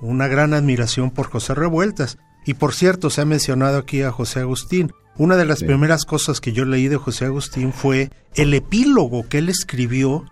una 0.00 0.26
gran 0.28 0.54
admiración 0.54 1.10
por 1.10 1.28
José 1.30 1.54
Revueltas. 1.54 2.16
Y 2.46 2.54
por 2.54 2.72
cierto, 2.74 3.10
se 3.10 3.20
ha 3.20 3.24
mencionado 3.24 3.76
aquí 3.78 4.02
a 4.02 4.12
José 4.12 4.40
Agustín. 4.40 4.92
Una 5.18 5.36
de 5.36 5.44
las 5.44 5.64
primeras 5.64 6.04
cosas 6.04 6.40
que 6.40 6.52
yo 6.52 6.64
leí 6.64 6.88
de 6.88 6.96
José 6.96 7.24
Agustín 7.26 7.72
fue 7.72 8.10
el 8.34 8.54
epílogo 8.54 9.28
que 9.28 9.38
él 9.38 9.48
escribió 9.48 10.24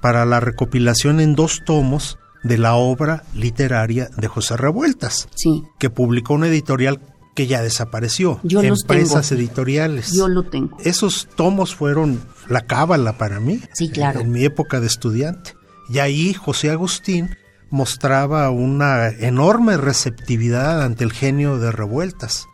para 0.00 0.24
la 0.24 0.38
recopilación 0.40 1.20
en 1.20 1.34
dos 1.34 1.62
tomos 1.66 2.18
de 2.44 2.56
la 2.56 2.74
obra 2.76 3.24
literaria 3.34 4.08
de 4.16 4.28
José 4.28 4.56
Revueltas, 4.56 5.28
Sí, 5.34 5.64
que 5.78 5.90
publicó 5.90 6.34
una 6.34 6.46
editorial 6.46 7.00
que 7.34 7.46
ya 7.48 7.62
desapareció, 7.62 8.40
Yo 8.42 8.62
los 8.62 8.82
Empresas 8.82 9.28
tengo. 9.28 9.40
Editoriales. 9.40 10.12
yo 10.12 10.28
lo 10.28 10.44
tengo. 10.44 10.76
Esos 10.84 11.28
tomos 11.36 11.74
fueron 11.74 12.20
la 12.48 12.62
cábala 12.62 13.18
para 13.18 13.40
mí. 13.40 13.60
Sí, 13.74 13.90
claro. 13.90 14.20
En 14.20 14.30
mi 14.30 14.44
época 14.44 14.80
de 14.80 14.86
estudiante. 14.86 15.54
Y 15.88 15.98
ahí 16.00 16.34
José 16.34 16.70
Agustín 16.70 17.30
mostraba 17.70 18.50
una 18.50 19.08
enorme 19.08 19.76
receptividad 19.76 20.82
ante 20.82 21.04
el 21.04 21.12
genio 21.12 21.58
de 21.58 21.70
revueltas. 21.70 22.46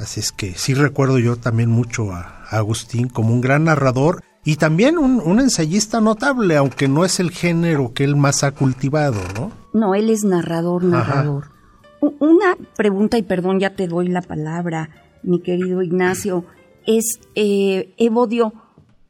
Así 0.00 0.20
es 0.20 0.32
que 0.32 0.54
sí 0.54 0.72
recuerdo 0.72 1.18
yo 1.18 1.36
también 1.36 1.68
mucho 1.68 2.12
a, 2.12 2.44
a 2.48 2.56
Agustín 2.56 3.08
como 3.08 3.34
un 3.34 3.42
gran 3.42 3.64
narrador 3.64 4.22
y 4.44 4.56
también 4.56 4.96
un, 4.96 5.20
un 5.22 5.40
ensayista 5.40 6.00
notable, 6.00 6.56
aunque 6.56 6.88
no 6.88 7.04
es 7.04 7.20
el 7.20 7.30
género 7.30 7.92
que 7.92 8.04
él 8.04 8.16
más 8.16 8.42
ha 8.42 8.52
cultivado, 8.52 9.20
¿no? 9.34 9.52
No, 9.74 9.94
él 9.94 10.08
es 10.08 10.24
narrador, 10.24 10.84
narrador. 10.84 11.50
Una 12.00 12.56
pregunta, 12.76 13.18
y 13.18 13.22
perdón, 13.22 13.60
ya 13.60 13.76
te 13.76 13.86
doy 13.86 14.08
la 14.08 14.22
palabra, 14.22 14.88
mi 15.22 15.42
querido 15.42 15.82
Ignacio, 15.82 16.46
es, 16.86 17.20
eh, 17.34 17.92
Evodio, 17.98 18.54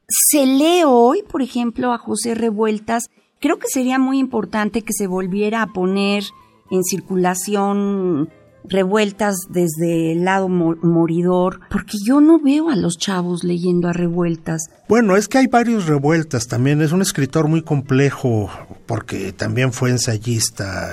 ¿se 0.09 0.45
lee 0.45 0.83
hoy, 0.85 1.23
por 1.23 1.41
ejemplo, 1.41 1.93
a 1.93 1.97
José 1.99 2.35
Revueltas? 2.35 3.05
Creo 3.39 3.57
que 3.59 3.67
sería 3.69 3.97
muy 3.97 4.19
importante 4.19 4.81
que 4.81 4.91
se 4.91 5.07
volviera 5.07 5.61
a 5.61 5.67
poner 5.67 6.25
en 6.69 6.83
circulación 6.83 8.29
revueltas 8.63 9.35
desde 9.49 10.11
el 10.13 10.23
lado 10.25 10.47
mo- 10.49 10.75
moridor, 10.81 11.59
porque 11.69 11.97
yo 12.05 12.21
no 12.21 12.39
veo 12.39 12.69
a 12.69 12.75
los 12.75 12.97
chavos 12.97 13.43
leyendo 13.43 13.87
a 13.87 13.93
revueltas. 13.93 14.69
Bueno, 14.87 15.15
es 15.15 15.27
que 15.27 15.37
hay 15.39 15.47
varios 15.47 15.85
revueltas 15.87 16.47
también. 16.47 16.81
Es 16.81 16.91
un 16.91 17.01
escritor 17.01 17.47
muy 17.47 17.61
complejo 17.61 18.49
porque 18.85 19.31
también 19.31 19.71
fue 19.73 19.89
ensayista, 19.89 20.89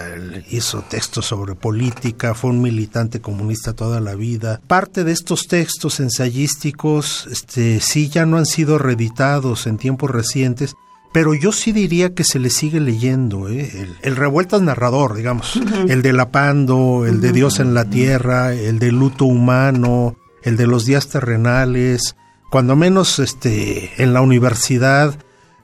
hizo 0.50 0.82
textos 0.88 1.26
sobre 1.26 1.54
política, 1.54 2.34
fue 2.34 2.50
un 2.50 2.60
militante 2.62 3.20
comunista 3.20 3.72
toda 3.72 4.00
la 4.00 4.14
vida. 4.14 4.60
Parte 4.66 5.04
de 5.04 5.12
estos 5.12 5.46
textos 5.48 5.98
ensayísticos, 6.00 7.26
este, 7.30 7.80
sí 7.80 8.08
ya 8.08 8.24
no 8.26 8.36
han 8.38 8.46
sido 8.46 8.78
reeditados 8.78 9.66
en 9.66 9.78
tiempos 9.78 10.10
recientes. 10.10 10.74
Pero 11.12 11.34
yo 11.34 11.52
sí 11.52 11.72
diría 11.72 12.14
que 12.14 12.24
se 12.24 12.38
le 12.38 12.50
sigue 12.50 12.80
leyendo, 12.80 13.48
¿eh? 13.48 13.70
el, 13.74 13.96
el 14.02 14.16
Revueltas 14.16 14.60
narrador, 14.60 15.14
digamos, 15.14 15.58
el 15.88 16.02
de 16.02 16.12
Lapando, 16.12 17.06
el 17.06 17.20
de 17.20 17.32
Dios 17.32 17.60
en 17.60 17.74
la 17.74 17.86
Tierra, 17.86 18.52
el 18.52 18.78
de 18.78 18.92
Luto 18.92 19.24
Humano, 19.24 20.16
el 20.42 20.56
de 20.56 20.66
los 20.66 20.84
días 20.84 21.08
terrenales, 21.08 22.14
cuando 22.50 22.76
menos 22.76 23.18
este 23.18 24.02
en 24.02 24.12
la 24.12 24.20
universidad 24.20 25.18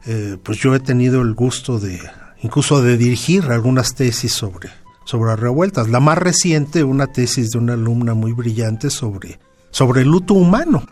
eh, 0.06 0.36
pues 0.42 0.58
yo 0.58 0.74
he 0.74 0.80
tenido 0.80 1.22
el 1.22 1.34
gusto 1.34 1.78
de 1.78 1.98
incluso 2.42 2.82
de 2.82 2.98
dirigir 2.98 3.44
algunas 3.44 3.94
tesis 3.94 4.32
sobre 4.32 4.68
sobre 5.04 5.36
revueltas. 5.36 5.88
La 5.88 6.00
más 6.00 6.18
reciente 6.18 6.84
una 6.84 7.06
tesis 7.06 7.50
de 7.50 7.58
una 7.58 7.74
alumna 7.74 8.14
muy 8.14 8.32
brillante 8.32 8.90
sobre 8.90 9.38
sobre 9.70 10.02
el 10.02 10.08
luto 10.08 10.34
humano 10.34 10.84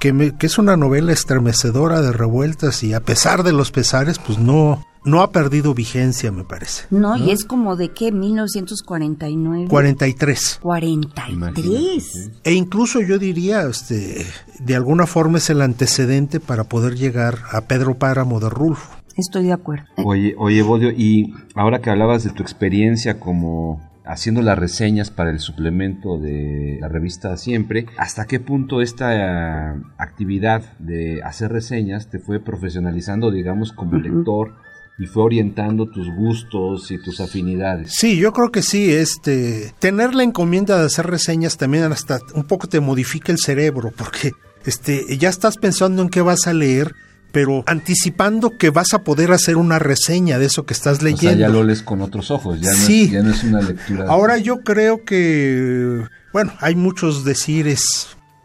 que, 0.00 0.12
me- 0.12 0.36
que 0.36 0.46
es 0.46 0.58
una 0.58 0.76
novela 0.76 1.12
estremecedora 1.12 2.00
de 2.02 2.10
revueltas 2.12 2.82
y 2.82 2.92
a 2.94 3.00
pesar 3.00 3.44
de 3.44 3.52
los 3.52 3.70
pesares 3.70 4.18
pues 4.18 4.38
no 4.38 4.84
no 5.02 5.22
ha 5.22 5.30
perdido 5.30 5.72
vigencia 5.72 6.30
me 6.30 6.44
parece 6.44 6.84
No, 6.90 7.16
y 7.16 7.30
es 7.30 7.44
como 7.46 7.74
de 7.76 7.90
qué, 7.92 8.12
1949. 8.12 9.66
43 9.68 10.58
43. 10.60 12.30
E 12.44 12.52
incluso 12.52 13.00
yo 13.00 13.18
diría, 13.18 13.62
este, 13.62 14.26
de 14.58 14.76
alguna 14.76 15.06
forma 15.06 15.38
es 15.38 15.48
el 15.50 15.62
antecedente 15.62 16.40
para 16.40 16.64
poder 16.64 16.96
llegar 16.96 17.38
a 17.50 17.62
Pedro 17.62 17.94
Páramo 17.98 18.40
de 18.40 18.50
Rulfo. 18.50 18.90
Estoy 19.16 19.44
de 19.44 19.52
acuerdo. 19.52 19.84
Oye, 20.04 20.34
oye, 20.38 20.62
Bodio, 20.62 20.90
y 20.90 21.32
ahora 21.54 21.80
que 21.80 21.90
hablabas 21.90 22.24
de 22.24 22.30
tu 22.30 22.42
experiencia 22.42 23.18
como 23.20 23.80
haciendo 24.10 24.42
las 24.42 24.58
reseñas 24.58 25.10
para 25.10 25.30
el 25.30 25.38
suplemento 25.38 26.18
de 26.18 26.78
la 26.80 26.88
revista 26.88 27.36
Siempre, 27.36 27.86
¿hasta 27.96 28.26
qué 28.26 28.40
punto 28.40 28.80
esta 28.80 29.14
eh, 29.14 29.80
actividad 29.98 30.62
de 30.78 31.22
hacer 31.22 31.52
reseñas 31.52 32.08
te 32.08 32.18
fue 32.18 32.40
profesionalizando, 32.40 33.30
digamos, 33.30 33.72
como 33.72 33.98
lector 33.98 34.54
y 34.98 35.06
fue 35.06 35.22
orientando 35.22 35.86
tus 35.86 36.10
gustos 36.14 36.90
y 36.90 36.98
tus 36.98 37.20
afinidades? 37.20 37.92
Sí, 37.94 38.18
yo 38.18 38.32
creo 38.32 38.50
que 38.50 38.62
sí, 38.62 38.92
este, 38.92 39.72
tener 39.78 40.14
la 40.14 40.24
encomienda 40.24 40.78
de 40.78 40.86
hacer 40.86 41.06
reseñas 41.06 41.56
también 41.56 41.84
hasta 41.84 42.18
un 42.34 42.44
poco 42.44 42.66
te 42.66 42.80
modifica 42.80 43.32
el 43.32 43.38
cerebro, 43.38 43.92
porque 43.96 44.32
este, 44.66 45.16
ya 45.16 45.28
estás 45.28 45.56
pensando 45.56 46.02
en 46.02 46.08
qué 46.08 46.20
vas 46.20 46.46
a 46.46 46.52
leer, 46.52 46.94
pero 47.32 47.62
anticipando 47.66 48.56
que 48.58 48.70
vas 48.70 48.92
a 48.94 49.04
poder 49.04 49.32
hacer 49.32 49.56
una 49.56 49.78
reseña 49.78 50.38
de 50.38 50.46
eso 50.46 50.66
que 50.66 50.74
estás 50.74 51.00
O 51.00 51.04
leyendo. 51.04 51.38
sea, 51.38 51.48
ya 51.48 51.48
lo 51.48 51.62
lees 51.62 51.82
con 51.82 52.00
otros 52.02 52.30
ojos, 52.30 52.60
ya, 52.60 52.72
Sí. 52.72 53.02
no, 53.02 53.04
es, 53.06 53.10
ya 53.12 53.22
no 53.22 53.30
es 53.34 53.44
una 53.44 53.60
lectura. 53.62 54.06
Ahora 54.08 54.38
yo 54.38 54.60
creo 54.60 55.04
que, 55.04 56.04
bueno, 56.32 56.52
hay 56.60 56.74
muchos 56.74 57.24
decires 57.24 57.84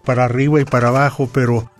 para 0.04 0.26
arriba 0.26 0.62
y 0.62 0.66
para 0.66 0.90
abajo, 0.90 1.30
pero 1.34 1.72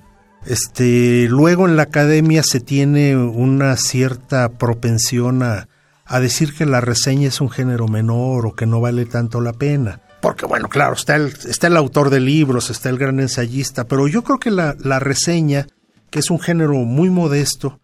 este, 0.46 1.28
luego 1.30 1.68
en 1.68 1.76
la 1.76 1.84
academia 1.84 2.44
se 2.44 2.60
tiene 2.60 3.16
una 3.18 3.76
cierta 3.78 4.50
propensión 4.50 5.42
a, 5.44 5.68
a 6.06 6.20
decir 6.20 6.54
que 6.54 6.66
la 6.66 6.82
reseña 6.82 7.28
es 7.28 7.42
un 7.42 7.50
género 7.50 7.88
menor 7.88 8.46
o 8.46 8.54
que 8.56 8.66
no 8.66 8.80
vale 8.82 9.06
tanto 9.06 9.42
la 9.42 9.54
pena. 9.54 10.02
Porque 10.22 10.46
bueno, 10.46 10.70
claro, 10.70 10.94
está 10.94 11.16
el, 11.16 11.34
está 11.48 11.68
el 11.68 11.78
autor 11.78 12.10
de 12.10 12.20
libros, 12.20 12.70
está 12.70 12.90
el 12.90 12.98
gran 12.98 13.20
ensayista, 13.20 13.86
pero 13.86 14.08
yo 14.08 14.24
creo 14.24 14.40
que 14.40 14.50
la, 14.52 14.76
la 14.80 15.00
reseña, 15.00 15.68
que 16.16 16.20
es 16.20 16.30
un 16.32 16.40
género 16.40 16.76
muy 16.76 17.10
modesto, 17.10 17.78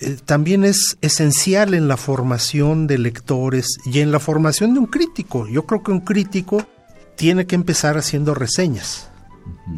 eh, 0.00 0.16
también 0.24 0.64
es 0.64 0.98
esencial 1.02 1.72
en 1.72 1.86
la 1.86 1.96
formación 1.96 2.88
de 2.88 2.98
lectores 2.98 3.78
y 3.84 4.00
en 4.00 4.10
la 4.10 4.18
formación 4.18 4.74
de 4.74 4.80
un 4.80 4.86
crítico. 4.86 5.46
Yo 5.46 5.66
creo 5.66 5.84
que 5.84 5.92
un 5.92 6.00
crítico 6.00 6.66
tiene 7.14 7.46
que 7.46 7.54
empezar 7.54 7.96
haciendo 7.96 8.34
reseñas. 8.34 9.08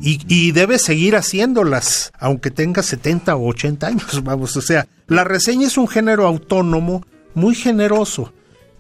Y, 0.01 0.21
y 0.27 0.53
debe 0.53 0.79
seguir 0.79 1.17
haciéndolas, 1.17 2.11
aunque 2.19 2.51
tenga 2.51 2.83
70 2.83 3.37
o 3.37 3.47
80 3.47 3.87
años, 3.87 4.21
vamos. 4.25 4.57
O 4.57 4.63
sea, 4.63 4.89
la 5.07 5.25
reseña 5.25 5.67
es 5.67 5.77
un 5.77 5.87
género 5.87 6.27
autónomo 6.27 7.05
muy 7.35 7.55
generoso 7.55 8.33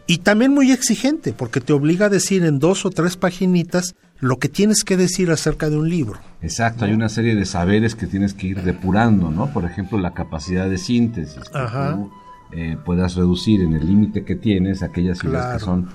y 0.08 0.18
también 0.18 0.52
muy 0.52 0.72
exigente, 0.72 1.32
porque 1.32 1.60
te 1.60 1.72
obliga 1.72 2.06
a 2.06 2.08
decir 2.08 2.44
en 2.44 2.58
dos 2.58 2.84
o 2.84 2.90
tres 2.90 3.16
paginitas 3.16 3.94
lo 4.18 4.38
que 4.38 4.48
tienes 4.48 4.82
que 4.82 4.96
decir 4.96 5.30
acerca 5.30 5.70
de 5.70 5.76
un 5.78 5.88
libro. 5.88 6.18
Exacto, 6.42 6.84
hay 6.86 6.92
una 6.92 7.08
serie 7.08 7.36
de 7.36 7.44
saberes 7.44 7.94
que 7.94 8.06
tienes 8.08 8.34
que 8.34 8.48
ir 8.48 8.62
depurando, 8.62 9.30
¿no? 9.30 9.52
Por 9.52 9.64
ejemplo, 9.64 9.98
la 9.98 10.14
capacidad 10.14 10.68
de 10.68 10.78
síntesis. 10.78 11.38
Que 11.44 11.92
tú, 11.92 12.10
eh, 12.52 12.76
puedas 12.84 13.14
reducir 13.14 13.60
en 13.60 13.74
el 13.74 13.86
límite 13.86 14.24
que 14.24 14.34
tienes 14.34 14.82
aquellas 14.82 15.22
ideas 15.22 15.42
Claro. 15.44 15.58
que 15.58 15.64
son 15.64 15.88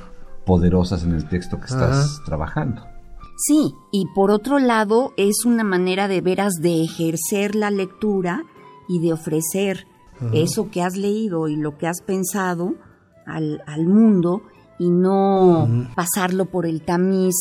poderosas 0.46 1.03
en 1.03 1.13
el 1.13 1.27
texto 1.27 1.58
que 1.60 1.65
estás 1.65 2.15
Ajá. 2.15 2.24
trabajando. 2.25 2.86
Sí, 3.38 3.74
y 3.91 4.05
por 4.13 4.29
otro 4.29 4.60
lado 4.60 5.12
es 5.17 5.43
una 5.43 5.63
manera 5.63 6.08
de 6.08 6.22
veras 6.22 6.53
de 6.62 6.84
ejercer 6.84 7.55
la 7.55 7.72
lectura 7.72 8.43
y 8.88 9.00
de 9.00 9.12
ofrecer 9.12 9.88
eso 10.34 10.70
que 10.70 10.82
has 10.84 10.96
leído 10.96 11.48
y 11.50 11.55
lo 11.58 11.77
que 11.77 11.88
has 11.88 12.01
pensado 12.01 12.75
al, 13.25 13.62
al 13.68 13.86
mundo 13.88 14.44
y 14.80 14.89
no 14.89 15.68
pasarlo 15.96 16.46
por 16.46 16.65
el 16.65 16.82
tamiz 16.82 17.36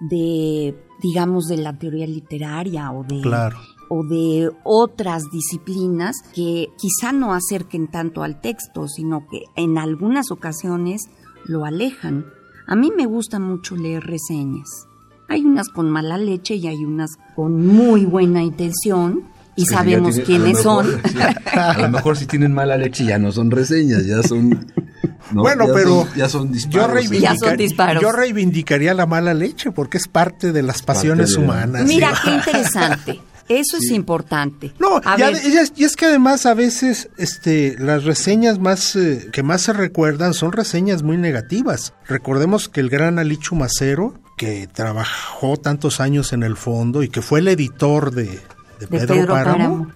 de, 0.00 0.76
digamos, 1.02 1.46
de 1.46 1.56
la 1.58 1.78
teoría 1.78 2.06
literaria 2.06 2.90
o 2.92 3.02
de, 3.04 3.20
Claro. 3.22 3.56
o 3.88 4.04
de 4.04 4.50
otras 4.64 5.24
disciplinas 5.32 6.16
que 6.34 6.68
quizá 6.78 7.12
no 7.12 7.32
acerquen 7.34 7.88
tanto 7.88 8.22
al 8.22 8.40
texto, 8.40 8.88
sino 8.88 9.26
que 9.28 9.44
en 9.56 9.78
algunas 9.78 10.30
ocasiones 10.30 11.02
lo 11.46 11.64
alejan. 11.64 12.26
A 12.66 12.76
mí 12.76 12.90
me 12.96 13.06
gusta 13.06 13.38
mucho 13.38 13.76
leer 13.76 14.04
reseñas. 14.04 14.68
Hay 15.28 15.44
unas 15.44 15.68
con 15.68 15.90
mala 15.90 16.18
leche 16.18 16.54
y 16.54 16.66
hay 16.68 16.84
unas 16.84 17.10
con 17.34 17.66
muy 17.66 18.04
buena 18.04 18.42
intención 18.44 19.24
y 19.56 19.62
Sí, 19.64 19.74
sabemos 19.74 20.10
tiene- 20.14 20.24
quiénes 20.26 20.58
mejor- 20.58 20.84
son. 20.84 21.00
sí, 21.10 21.18
a 21.58 21.78
lo 21.80 21.88
mejor 21.88 22.16
si 22.16 22.26
tienen 22.26 22.52
mala 22.52 22.76
leche 22.76 23.04
ya 23.04 23.18
no 23.18 23.32
son 23.32 23.50
reseñas, 23.50 24.06
ya 24.06 24.22
son... 24.22 24.66
¿no? 25.32 25.42
Bueno, 25.42 25.66
Ya 25.68 25.72
pero 25.74 25.88
son- 26.06 26.14
ya 26.14 26.28
son 26.28 26.48
yo, 26.48 26.52
disparos. 26.54 26.90
reivindica- 26.96 27.20
Ya 27.20 27.36
son 27.36 27.56
disparos. 27.56 28.02
yo 28.02 28.12
reivindicaría 28.12 28.94
la 28.94 29.06
mala 29.06 29.34
leche 29.34 29.70
porque 29.70 29.98
es 29.98 30.08
parte 30.08 30.52
de 30.52 30.62
las 30.62 30.82
pasiones 30.82 31.34
de- 31.34 31.42
humanas. 31.42 31.84
Mira, 31.86 32.12
¿sí? 32.14 32.20
qué 32.24 32.30
interesante. 32.30 33.20
Eso 33.48 33.76
es 33.76 33.90
importante. 33.92 34.72
No, 34.80 35.00
A 35.04 35.16
y, 35.20 35.22
es, 35.22 35.72
y 35.76 35.84
es 35.84 35.94
que 35.94 36.06
además 36.06 36.46
a 36.46 36.54
veces 36.54 37.10
este, 37.16 37.76
las 37.78 38.02
reseñas 38.02 38.58
más 38.58 38.96
eh, 38.96 39.28
que 39.32 39.44
más 39.44 39.62
se 39.62 39.72
recuerdan 39.72 40.34
son 40.34 40.50
reseñas 40.50 41.04
muy 41.04 41.16
negativas. 41.16 41.92
Recordemos 42.08 42.68
que 42.68 42.80
el 42.80 42.90
gran 42.90 43.20
Ali 43.20 43.36
Chumacero, 43.36 44.14
que 44.36 44.66
trabajó 44.66 45.56
tantos 45.58 46.00
años 46.00 46.32
en 46.32 46.42
el 46.42 46.56
fondo 46.56 47.04
y 47.04 47.08
que 47.08 47.22
fue 47.22 47.38
el 47.38 47.46
editor 47.46 48.10
de, 48.10 48.24
de 48.24 48.40
De 48.80 48.86
Pedro, 48.88 49.14
Pedro 49.14 49.34
Páramo, 49.34 49.58
Páramo. 49.58 49.90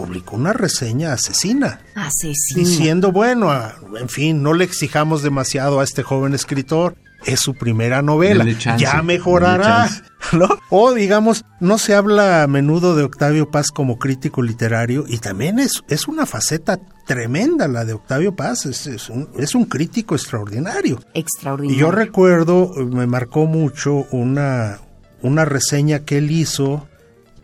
Publicó 0.00 0.36
una 0.36 0.52
reseña 0.52 1.12
asesina. 1.12 1.80
Asesina. 1.94 2.58
Diciendo, 2.68 3.12
bueno, 3.12 3.50
a- 3.50 3.74
en 4.00 4.08
fin, 4.08 4.42
no 4.42 4.54
le 4.54 4.64
exijamos 4.64 5.22
demasiado 5.22 5.80
a 5.80 5.84
este 5.84 6.02
joven 6.02 6.34
escritor. 6.34 6.96
Es 7.26 7.40
su 7.40 7.52
primera 7.54 8.00
novela. 8.00 8.46
Chance, 8.56 8.82
ya 8.82 9.02
mejorará. 9.02 9.90
¿no? 10.32 10.48
O 10.70 10.94
digamos, 10.94 11.44
no 11.60 11.76
se 11.76 11.94
habla 11.94 12.42
a 12.42 12.46
menudo 12.46 12.96
de 12.96 13.02
Octavio 13.02 13.50
Paz 13.50 13.68
como 13.70 13.98
crítico 13.98 14.40
literario 14.42 15.04
y 15.06 15.18
también 15.18 15.58
es, 15.58 15.82
es 15.88 16.08
una 16.08 16.24
faceta 16.24 16.78
tremenda 17.06 17.68
la 17.68 17.84
de 17.84 17.92
Octavio 17.92 18.34
Paz. 18.34 18.64
Es, 18.64 18.86
es 18.86 19.10
un, 19.10 19.28
es 19.38 19.54
un 19.54 19.66
crítico 19.66 20.14
extraordinario. 20.14 20.98
Y 21.12 21.20
Extraordinario. 21.20 21.78
yo 21.78 21.90
recuerdo, 21.90 22.72
me 22.74 23.06
marcó 23.06 23.44
mucho 23.44 24.06
una, 24.12 24.78
una 25.20 25.44
reseña 25.44 26.00
que 26.00 26.16
él 26.18 26.30
hizo 26.30 26.88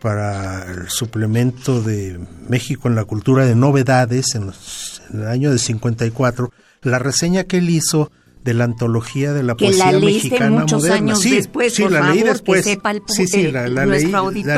para 0.00 0.70
el 0.70 0.88
suplemento 0.88 1.82
de 1.82 2.18
México 2.48 2.88
en 2.88 2.94
la 2.94 3.04
cultura 3.04 3.44
de 3.46 3.54
novedades 3.54 4.34
en, 4.34 4.46
los- 4.46 5.02
en 5.12 5.20
el 5.22 5.28
año 5.28 5.50
de 5.50 5.58
54, 5.58 6.50
la 6.82 6.98
reseña 6.98 7.44
que 7.44 7.58
él 7.58 7.70
hizo 7.70 8.10
de 8.44 8.54
la 8.54 8.64
antología 8.64 9.32
de 9.32 9.42
la 9.42 9.56
Que 9.56 9.66
poesía 9.66 9.92
la 9.92 9.98
mexicana 9.98 10.60
muchos 10.60 10.82
moderna. 10.82 10.96
años 10.98 11.20
sí, 11.20 11.34
después, 11.34 11.74
sí, 11.74 11.82
por 11.82 11.92
la 11.92 12.10
leí 12.10 12.22
que 12.22 12.28
después. 12.28 12.64
sepa 12.64 12.90
el 12.92 13.02
pu- 13.02 13.08
sí, 13.12 13.26
sí, 13.26 13.50
la, 13.50 13.66
leí, 13.66 13.74
la 13.74 13.86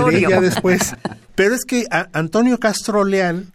leí 0.04 0.21
ya 0.28 0.40
después. 0.40 0.95
Pero 1.35 1.54
es 1.54 1.64
que 1.64 1.87
a- 1.90 2.09
Antonio 2.12 2.59
Castro 2.59 3.04
Leal 3.04 3.47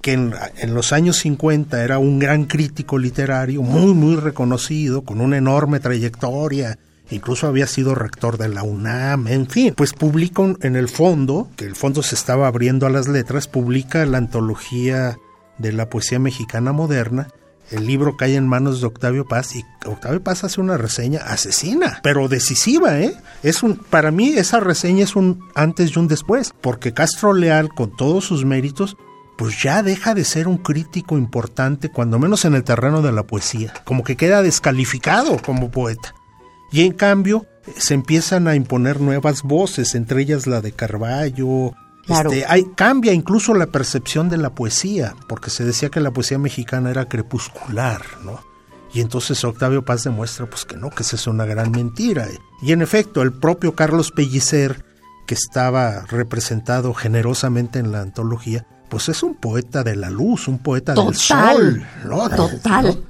que 0.00 0.12
en, 0.14 0.32
en 0.56 0.72
los 0.72 0.94
años 0.94 1.18
50 1.18 1.84
era 1.84 1.98
un 1.98 2.18
gran 2.18 2.46
crítico 2.46 2.96
literario, 2.96 3.60
muy, 3.60 3.92
muy 3.92 4.16
reconocido, 4.16 5.02
con 5.02 5.20
una 5.20 5.36
enorme 5.36 5.78
trayectoria, 5.78 6.78
incluso 7.10 7.46
había 7.46 7.66
sido 7.66 7.94
rector 7.94 8.38
de 8.38 8.48
la 8.48 8.62
UNAM, 8.62 9.28
en 9.28 9.48
fin, 9.48 9.74
pues 9.76 9.92
publica 9.92 10.42
en 10.60 10.76
el 10.76 10.88
fondo, 10.88 11.48
que 11.56 11.64
el 11.64 11.76
fondo 11.76 12.02
se 12.02 12.14
estaba 12.14 12.46
abriendo 12.46 12.86
a 12.86 12.90
las 12.90 13.08
letras, 13.08 13.48
publica 13.48 14.04
la 14.06 14.18
antología 14.18 15.18
de 15.58 15.72
la 15.72 15.88
poesía 15.88 16.18
mexicana 16.18 16.72
moderna, 16.72 17.28
el 17.70 17.86
libro 17.86 18.16
cae 18.16 18.34
en 18.34 18.48
manos 18.48 18.80
de 18.80 18.88
Octavio 18.88 19.26
Paz 19.26 19.54
y 19.54 19.64
Octavio 19.86 20.22
Paz 20.22 20.42
hace 20.42 20.60
una 20.60 20.76
reseña 20.76 21.20
asesina, 21.20 22.00
pero 22.02 22.28
decisiva, 22.28 22.98
¿eh? 22.98 23.14
Es 23.44 23.62
un, 23.62 23.76
para 23.76 24.10
mí 24.10 24.30
esa 24.30 24.58
reseña 24.58 25.04
es 25.04 25.14
un 25.14 25.48
antes 25.54 25.94
y 25.94 25.98
un 25.98 26.08
después, 26.08 26.52
porque 26.60 26.92
Castro 26.92 27.32
Leal, 27.32 27.68
con 27.68 27.96
todos 27.96 28.24
sus 28.24 28.44
méritos, 28.44 28.96
pues 29.38 29.62
ya 29.62 29.82
deja 29.82 30.14
de 30.14 30.24
ser 30.24 30.48
un 30.48 30.58
crítico 30.58 31.16
importante, 31.16 31.90
cuando 31.90 32.18
menos 32.18 32.44
en 32.44 32.54
el 32.54 32.64
terreno 32.64 33.02
de 33.02 33.12
la 33.12 33.22
poesía, 33.22 33.72
como 33.84 34.02
que 34.02 34.16
queda 34.16 34.42
descalificado 34.42 35.38
como 35.38 35.70
poeta. 35.70 36.14
Y 36.72 36.82
en 36.82 36.92
cambio 36.92 37.46
se 37.76 37.94
empiezan 37.94 38.48
a 38.48 38.54
imponer 38.54 39.00
nuevas 39.00 39.42
voces, 39.42 39.94
entre 39.94 40.22
ellas 40.22 40.46
la 40.46 40.60
de 40.60 40.72
Carballo. 40.72 41.72
Claro. 42.06 42.32
Este, 42.32 42.46
hay, 42.46 42.64
cambia 42.76 43.12
incluso 43.12 43.54
la 43.54 43.66
percepción 43.66 44.28
de 44.28 44.38
la 44.38 44.54
poesía, 44.54 45.14
porque 45.28 45.50
se 45.50 45.64
decía 45.64 45.90
que 45.90 46.00
la 46.00 46.10
poesía 46.10 46.38
mexicana 46.38 46.90
era 46.90 47.08
crepuscular, 47.08 48.02
¿no? 48.24 48.40
Y 48.92 49.00
entonces 49.00 49.44
Octavio 49.44 49.84
Paz 49.84 50.04
demuestra 50.04 50.46
pues 50.46 50.64
que 50.64 50.76
no, 50.76 50.90
que 50.90 51.04
esa 51.04 51.16
es 51.16 51.26
una 51.26 51.44
gran 51.44 51.70
mentira. 51.70 52.26
Y 52.60 52.72
en 52.72 52.82
efecto, 52.82 53.22
el 53.22 53.32
propio 53.32 53.74
Carlos 53.76 54.10
Pellicer, 54.10 54.84
que 55.26 55.34
estaba 55.34 56.06
representado 56.06 56.92
generosamente 56.92 57.78
en 57.78 57.92
la 57.92 58.00
antología, 58.00 58.66
pues 58.88 59.08
es 59.08 59.22
un 59.22 59.36
poeta 59.36 59.84
de 59.84 59.94
la 59.94 60.10
luz, 60.10 60.48
un 60.48 60.58
poeta 60.58 60.94
del 60.94 61.14
sol. 61.14 61.86
¿no? 62.04 62.28
Total. 62.30 63.00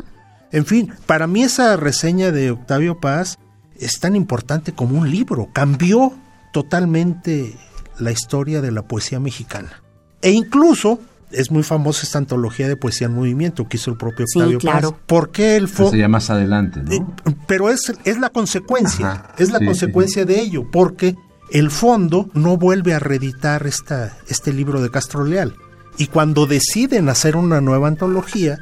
En 0.52 0.66
fin, 0.66 0.92
para 1.06 1.26
mí 1.26 1.44
esa 1.44 1.76
reseña 1.76 2.30
de 2.30 2.50
Octavio 2.50 3.00
Paz 3.00 3.38
es 3.80 3.98
tan 3.98 4.14
importante 4.14 4.72
como 4.72 4.98
un 4.98 5.10
libro. 5.10 5.48
Cambió 5.52 6.12
totalmente 6.52 7.56
la 7.98 8.12
historia 8.12 8.60
de 8.60 8.70
la 8.70 8.82
poesía 8.82 9.20
mexicana. 9.20 9.82
E 10.22 10.30
incluso 10.30 11.00
es 11.30 11.50
muy 11.50 11.62
famosa 11.62 12.02
esta 12.02 12.18
antología 12.18 12.68
de 12.68 12.76
poesía 12.76 13.06
en 13.06 13.14
movimiento 13.14 13.68
que 13.68 13.76
hizo 13.76 13.90
el 13.90 13.96
propio 13.96 14.26
Sí, 14.28 14.40
Octavio 14.40 14.58
claro. 14.58 14.92
Paz. 14.92 15.00
Porque 15.06 15.56
él 15.56 15.68
fue... 15.68 15.86
Eso 15.86 15.96
ya 15.96 16.08
más 16.08 16.30
adelante, 16.30 16.80
¿no? 16.82 16.92
Eh, 16.92 17.04
pero 17.46 17.70
es, 17.70 17.92
es 18.04 18.18
la 18.18 18.30
consecuencia, 18.30 19.12
Ajá, 19.12 19.34
es 19.38 19.50
la 19.50 19.58
sí, 19.58 19.66
consecuencia 19.66 20.24
de 20.24 20.40
ello, 20.40 20.68
porque 20.70 21.16
el 21.50 21.70
fondo 21.70 22.28
no 22.34 22.56
vuelve 22.56 22.94
a 22.94 22.98
reeditar 22.98 23.66
esta, 23.66 24.16
este 24.28 24.52
libro 24.52 24.82
de 24.82 24.90
Castro 24.90 25.24
Leal. 25.24 25.54
Y 25.98 26.06
cuando 26.06 26.46
deciden 26.46 27.08
hacer 27.08 27.36
una 27.36 27.60
nueva 27.60 27.88
antología, 27.88 28.58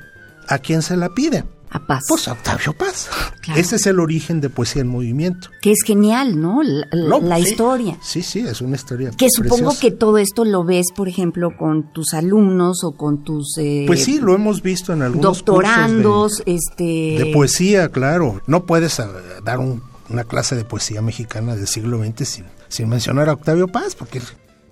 ¿a 0.47 0.59
quién 0.59 0.83
se 0.83 0.97
la 0.97 1.11
piden? 1.11 1.45
A 1.70 1.87
Paz. 1.87 2.04
Pues 2.09 2.26
a 2.28 2.33
Octavio 2.33 2.72
Paz. 2.72 3.09
Claro. 3.42 3.61
Ese 3.61 3.76
es 3.76 3.87
el 3.87 4.00
origen 4.00 4.40
de 4.40 4.48
Poesía 4.50 4.83
en 4.83 4.88
Movimiento. 4.88 5.48
que 5.61 5.70
es 5.72 5.78
genial, 5.85 6.40
¿no? 6.40 6.62
La, 6.62 6.87
la- 6.92 7.09
No, 7.09 7.20
la 7.20 7.37
sí. 7.37 7.42
historia. 7.50 7.98
Sí, 8.02 8.22
sí, 8.22 8.40
es 8.40 8.61
una 8.61 8.76
historia. 8.76 9.11
Que 9.11 9.28
supongo 9.31 9.74
que 9.78 9.90
todo 9.90 10.18
esto 10.18 10.44
lo 10.44 10.64
ves, 10.64 10.87
por 10.96 11.09
ejemplo, 11.09 11.50
con 11.59 11.92
tus 11.92 12.14
alumnos 12.14 12.85
o 12.85 12.92
con 12.96 13.22
tus 13.24 13.57
eh, 13.59 13.85
Pues 13.87 14.04
sí, 14.04 14.18
lo 14.18 14.35
hemos 14.35 14.62
visto 14.62 14.92
en 14.92 15.02
algunos 15.02 15.22
doctorandos, 15.44 16.38
cursos 16.38 16.44
de- 16.46 16.54
este 16.54 17.24
De 17.24 17.31
poesía, 17.33 17.88
claro. 17.90 18.40
No 18.46 18.64
puedes 18.66 18.98
eh, 18.98 19.04
dar 19.44 19.59
un- 19.59 19.83
una 20.09 20.24
clase 20.24 20.57
de 20.57 20.64
poesía 20.64 21.02
mexicana 21.02 21.54
del 21.54 21.66
siglo 21.68 22.02
XX 22.02 22.26
sin, 22.28 22.44
sin 22.68 22.88
mencionar 22.88 23.28
a 23.28 23.35
Octavio 23.35 23.68
Paz, 23.68 23.94
porque 23.94 24.22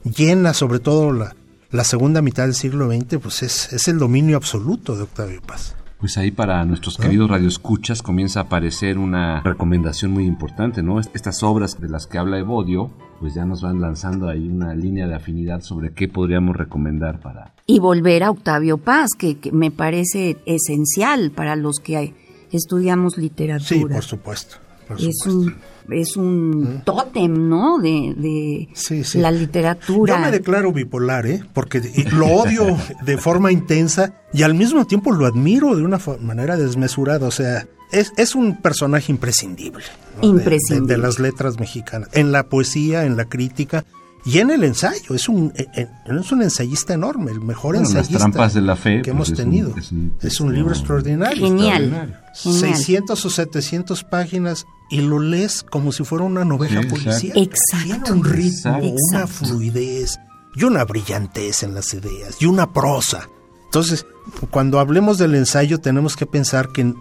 llena 0.05 0.55
sobre 0.55 0.79
todo 0.79 1.13
la, 1.13 1.37
la 1.71 1.85
segunda 1.85 2.23
mitad 2.23 2.45
del 2.45 2.55
siglo 2.55 2.91
XX, 2.91 3.19
pues 3.23 3.43
es, 3.43 3.73
es 3.73 3.87
el 3.89 3.99
dominio 3.99 4.37
absoluto 4.39 4.97
de 4.97 5.03
Octavio 5.03 5.43
Paz. 5.43 5.75
Pues 6.07 6.19
ahí 6.19 6.31
para 6.31 6.65
nuestros 6.65 6.99
queridos 6.99 7.29
radioescuchas 7.29 8.01
comienza 8.01 8.39
a 8.39 8.43
aparecer 8.45 8.97
una 8.97 9.41
recomendación 9.41 10.13
muy 10.13 10.25
importante, 10.25 10.81
¿no? 10.81 11.01
Estas 11.01 11.43
obras 11.43 11.81
de 11.81 11.89
las 11.89 12.07
que 12.07 12.17
habla 12.17 12.39
Evodio, 12.39 12.93
pues 13.19 13.35
ya 13.35 13.45
nos 13.45 13.63
van 13.63 13.81
lanzando 13.81 14.29
ahí 14.29 14.47
una 14.49 14.73
línea 14.73 15.09
de 15.09 15.17
afinidad 15.17 15.63
sobre 15.63 15.91
qué 15.95 16.07
podríamos 16.07 16.55
recomendar 16.55 17.19
para... 17.19 17.55
y 17.67 17.81
volver 17.81 18.23
a 18.23 18.31
Octavio 18.31 18.79
Paz, 18.79 19.09
que, 19.19 19.39
que 19.41 19.51
me 19.51 19.73
parece 19.73 20.37
esencial 20.47 21.33
para 21.33 21.57
los 21.57 21.81
que 21.81 22.15
estudiamos 22.53 23.19
literatura. 23.19 23.67
Sí, 23.67 23.81
por 23.85 24.05
supuesto. 24.05 24.57
por 24.87 25.01
es 25.01 25.19
supuesto. 25.19 25.31
un 25.31 25.57
es 25.91 26.17
un 26.17 26.83
tótem, 26.85 27.49
¿no? 27.49 27.79
De, 27.79 28.15
de 28.17 28.69
Sí, 28.75 29.05
sí. 29.05 29.19
la 29.19 29.31
literatura. 29.31 30.15
Yo 30.15 30.21
me 30.21 30.31
declaro 30.31 30.73
bipolar, 30.73 31.27
¿eh? 31.27 31.43
Porque 31.53 31.81
lo 32.13 32.27
odio 32.27 32.77
de 33.03 33.17
forma 33.19 33.53
intensa 33.53 34.15
y 34.33 34.43
al 34.43 34.55
mismo 34.55 34.87
tiempo 34.87 35.13
lo 35.13 35.27
admiro 35.27 35.75
de 35.77 35.83
una 35.83 35.99
manera 36.21 36.57
desmesurada. 36.57 37.27
O 37.27 37.31
sea, 37.31 37.67
es, 37.93 38.13
es 38.17 38.35
un 38.35 38.61
personaje 38.61 39.13
imprescindible. 39.13 39.85
¿no? 40.17 40.21
De- 40.23 40.27
Imprescindible. 40.29 40.89
De, 40.89 40.97
de 40.97 41.03
las 41.07 41.19
letras 41.19 41.59
mexicanas. 41.61 42.09
En 42.13 42.33
la 42.33 42.49
poesía, 42.49 43.05
en 43.05 43.17
la 43.17 43.27
crítica 43.27 43.85
y 44.27 44.39
en 44.41 44.51
el 44.51 44.65
ensayo. 44.65 45.15
Es 45.15 45.29
un, 45.29 45.53
eh, 45.57 45.67
eh, 45.77 45.89
es 46.07 46.33
un 46.33 46.43
ensayista 46.43 46.93
enorme, 46.95 47.31
el 47.31 47.41
mejor 47.41 47.77
Bueno, 47.77 47.83
Las 47.89 47.91
ensayista 47.91 48.19
trampas 48.19 48.55
de 48.55 48.61
la 48.61 48.77
fe, 48.77 49.03
que 49.03 49.13
pues, 49.13 49.15
hemos 49.15 49.27
es 49.29 49.31
un- 49.31 49.37
tenido. 49.37 49.69
es 49.77 49.77
un 49.77 49.79
es 49.79 49.93
un 49.93 50.19
texto 50.19 50.51
libro 50.51 50.73
extraordinario. 50.73 51.47
Genial. 51.47 51.83
extraordinario. 51.85 52.17
Genial. 52.35 52.61
600 52.77 53.25
o 53.25 53.31
700 53.31 54.05
páginas 54.05 54.67
y 54.91 55.01
lo 55.01 55.19
lees 55.21 55.63
como 55.63 55.93
si 55.93 56.05
fuera 56.05 56.25
una 56.25 56.45
novela 56.45 56.83
Sí, 56.83 56.89
policíaca. 56.89 57.41
exacto. 57.41 57.87
Tiene 58.05 58.11
un 58.13 58.25
ritmo, 58.25 58.77
Exacto. 58.77 58.95
una 59.13 59.27
fluidez 59.27 60.19
y 60.55 60.65
una 60.65 60.85
brillantez 60.85 61.63
en 61.63 61.75
las 61.75 61.93
ideas 61.95 62.37
y 62.41 62.47
una 62.47 62.73
prosa. 62.73 63.29
Entonces, 63.67 64.07
cuando 64.51 64.79
hablemos 64.81 65.19
del 65.19 65.35
ensayo 65.35 65.79
tenemos 65.79 66.17
que 66.17 66.27
pensar 66.27 66.71
que, 66.73 66.95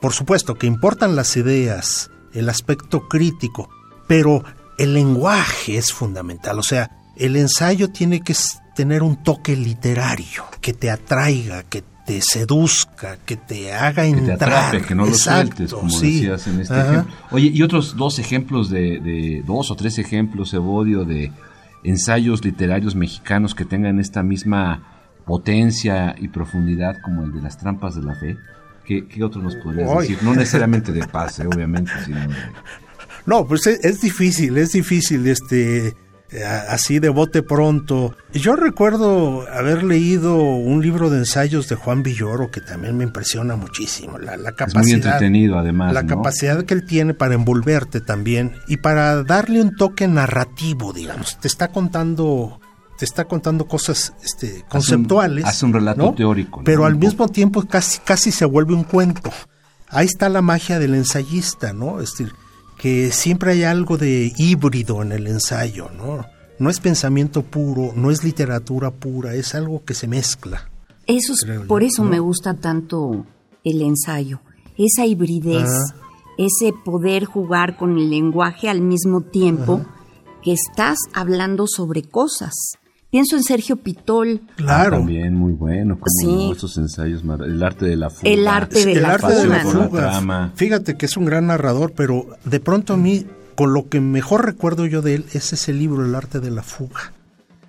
por 0.00 0.12
supuesto, 0.12 0.54
que 0.56 0.66
importan 0.66 1.16
las 1.16 1.36
ideas, 1.36 2.10
el 2.34 2.48
aspecto 2.48 3.08
crítico, 3.08 3.68
pero 4.08 4.42
el 4.78 4.94
lenguaje 4.94 5.76
es 5.76 5.92
fundamental. 5.92 6.58
O 6.58 6.62
sea, 6.62 6.90
el 7.16 7.36
ensayo 7.36 7.90
tiene 7.90 8.20
que 8.20 8.34
tener 8.74 9.02
un 9.02 9.16
toque 9.22 9.54
literario, 9.56 10.44
que 10.60 10.72
te 10.72 10.90
atraiga, 10.90 11.62
que 11.64 11.84
te 12.06 12.20
seduzca, 12.20 13.16
que 13.24 13.36
te 13.36 13.72
haga 13.72 14.02
Que 14.04 14.12
te 14.12 14.32
entrar. 14.32 14.52
atrape, 14.52 14.82
que 14.86 14.94
no 14.94 15.06
lo 15.06 15.14
sueltes, 15.14 15.72
como 15.72 15.88
sí. 15.90 16.14
decías 16.20 16.46
en 16.48 16.60
este 16.60 16.74
Ajá. 16.74 16.90
ejemplo. 16.92 17.14
Oye, 17.30 17.50
y 17.54 17.62
otros 17.62 17.96
dos 17.96 18.18
ejemplos 18.18 18.70
de, 18.70 18.98
de- 18.98 19.42
dos 19.46 19.70
o 19.70 19.76
tres 19.76 19.98
ejemplos, 19.98 20.52
Evodio, 20.54 21.04
de 21.04 21.30
ensayos 21.84 22.44
literarios 22.44 22.94
mexicanos 22.96 23.54
que 23.54 23.64
tengan 23.64 24.00
esta 24.00 24.22
misma 24.22 24.82
potencia 25.26 26.14
y 26.18 26.28
profundidad 26.28 26.96
como 27.02 27.22
el 27.24 27.32
de 27.32 27.40
las 27.42 27.58
trampas 27.58 27.94
de 27.94 28.02
la 28.02 28.14
fe. 28.14 28.36
¿Qué, 28.84 29.06
qué 29.06 29.22
otro 29.22 29.40
nos 29.40 29.54
podrías 29.56 29.96
decir? 29.98 30.18
No 30.22 30.34
necesariamente 30.34 30.90
de 30.92 31.06
paz, 31.06 31.38
eh, 31.38 31.46
obviamente, 31.46 31.92
sino 32.04 32.20
de- 32.20 32.34
No, 33.26 33.46
pues 33.46 33.66
es, 33.66 33.84
es 33.84 34.00
difícil, 34.00 34.56
es 34.58 34.72
difícil, 34.72 35.26
este, 35.26 35.94
eh, 36.32 36.44
así 36.44 36.98
de 36.98 37.10
bote 37.10 37.42
pronto. 37.42 38.16
Yo 38.32 38.56
recuerdo 38.56 39.46
haber 39.52 39.82
leído 39.84 40.34
un 40.36 40.80
libro 40.80 41.10
de 41.10 41.18
ensayos 41.18 41.68
de 41.68 41.76
Juan 41.76 42.02
Villoro 42.02 42.50
que 42.50 42.62
también 42.62 42.96
me 42.96 43.04
impresiona 43.04 43.54
muchísimo. 43.54 44.18
La, 44.18 44.38
la 44.38 44.50
es 44.50 44.56
capacidad. 44.56 44.82
muy 44.82 44.92
entretenido 44.92 45.58
además. 45.58 45.92
La 45.92 46.02
¿no? 46.02 46.08
capacidad 46.08 46.64
que 46.64 46.72
él 46.72 46.86
tiene 46.86 47.12
para 47.12 47.34
envolverte 47.34 48.00
también 48.00 48.54
y 48.66 48.78
para 48.78 49.22
darle 49.24 49.60
un 49.60 49.76
toque 49.76 50.08
narrativo, 50.08 50.94
digamos. 50.94 51.38
Te 51.38 51.48
está 51.48 51.68
contando, 51.68 52.60
te 52.96 53.04
está 53.04 53.26
contando 53.26 53.66
cosas 53.66 54.14
este, 54.24 54.64
conceptuales. 54.70 55.44
hace 55.44 55.66
un 55.66 55.74
relato 55.74 56.02
¿no? 56.02 56.14
teórico, 56.14 56.60
¿no? 56.60 56.64
Pero 56.64 56.86
al 56.86 56.96
mismo 56.96 57.28
tiempo 57.28 57.62
casi, 57.68 57.98
casi 58.00 58.32
se 58.32 58.46
vuelve 58.46 58.72
un 58.72 58.84
cuento. 58.84 59.30
Ahí 59.88 60.06
está 60.06 60.30
la 60.30 60.40
magia 60.40 60.78
del 60.78 60.94
ensayista, 60.94 61.74
¿no? 61.74 62.00
Es 62.00 62.12
decir, 62.12 62.32
que 62.82 63.12
siempre 63.12 63.52
hay 63.52 63.62
algo 63.62 63.96
de 63.96 64.32
híbrido 64.36 65.02
en 65.02 65.12
el 65.12 65.28
ensayo, 65.28 65.88
¿no? 65.96 66.26
no 66.58 66.68
es 66.68 66.80
pensamiento 66.80 67.42
puro, 67.42 67.92
no 67.94 68.10
es 68.10 68.24
literatura 68.24 68.90
pura, 68.90 69.34
es 69.34 69.54
algo 69.54 69.84
que 69.84 69.94
se 69.94 70.08
mezcla. 70.08 70.68
Eso 71.06 71.32
es, 71.32 71.44
yo, 71.46 71.64
por 71.68 71.84
eso 71.84 72.02
¿no? 72.02 72.10
me 72.10 72.18
gusta 72.18 72.54
tanto 72.54 73.24
el 73.62 73.82
ensayo, 73.82 74.40
esa 74.76 75.06
hibridez, 75.06 75.68
Ah. 75.68 75.94
ese 76.38 76.72
poder 76.84 77.24
jugar 77.24 77.76
con 77.76 77.98
el 77.98 78.10
lenguaje 78.10 78.68
al 78.68 78.80
mismo 78.80 79.20
tiempo 79.20 79.84
que 80.42 80.52
estás 80.52 80.98
hablando 81.14 81.66
sobre 81.68 82.02
cosas. 82.02 82.52
Pienso 83.12 83.36
en 83.36 83.42
Sergio 83.42 83.76
Pitol, 83.76 84.40
Claro. 84.56 84.96
También 84.96 85.34
muy 85.36 85.52
bueno, 85.52 85.98
como 86.00 86.06
Sí. 86.46 86.50
estos 86.52 86.78
ensayos, 86.78 87.22
el 87.44 87.62
arte 87.62 87.84
de 87.84 87.96
la 87.96 88.08
fuga. 88.08 88.30
El 88.32 88.48
arte 88.48 88.86
de 88.86 88.92
el 88.94 89.02
la 89.02 89.12
arte 89.12 89.34
de 89.34 89.46
la 89.46 89.60
fuga, 89.60 89.62
con 89.64 89.78
la 89.80 89.88
fuga. 89.88 90.00
trama. 90.00 90.52
Fíjate 90.56 90.96
que 90.96 91.04
es 91.04 91.16
un 91.18 91.26
gran 91.26 91.46
narrador, 91.48 91.92
pero 91.94 92.24
de 92.46 92.58
pronto 92.58 92.94
a 92.94 92.96
mí, 92.96 93.26
con 93.54 93.74
lo 93.74 93.90
que 93.90 94.00
mejor 94.00 94.46
recuerdo 94.46 94.86
yo 94.86 95.02
de 95.02 95.16
él, 95.16 95.26
es 95.34 95.52
ese 95.52 95.74
libro, 95.74 96.06
El 96.06 96.14
arte 96.14 96.40
de 96.40 96.50
la 96.50 96.62
fuga. 96.62 97.12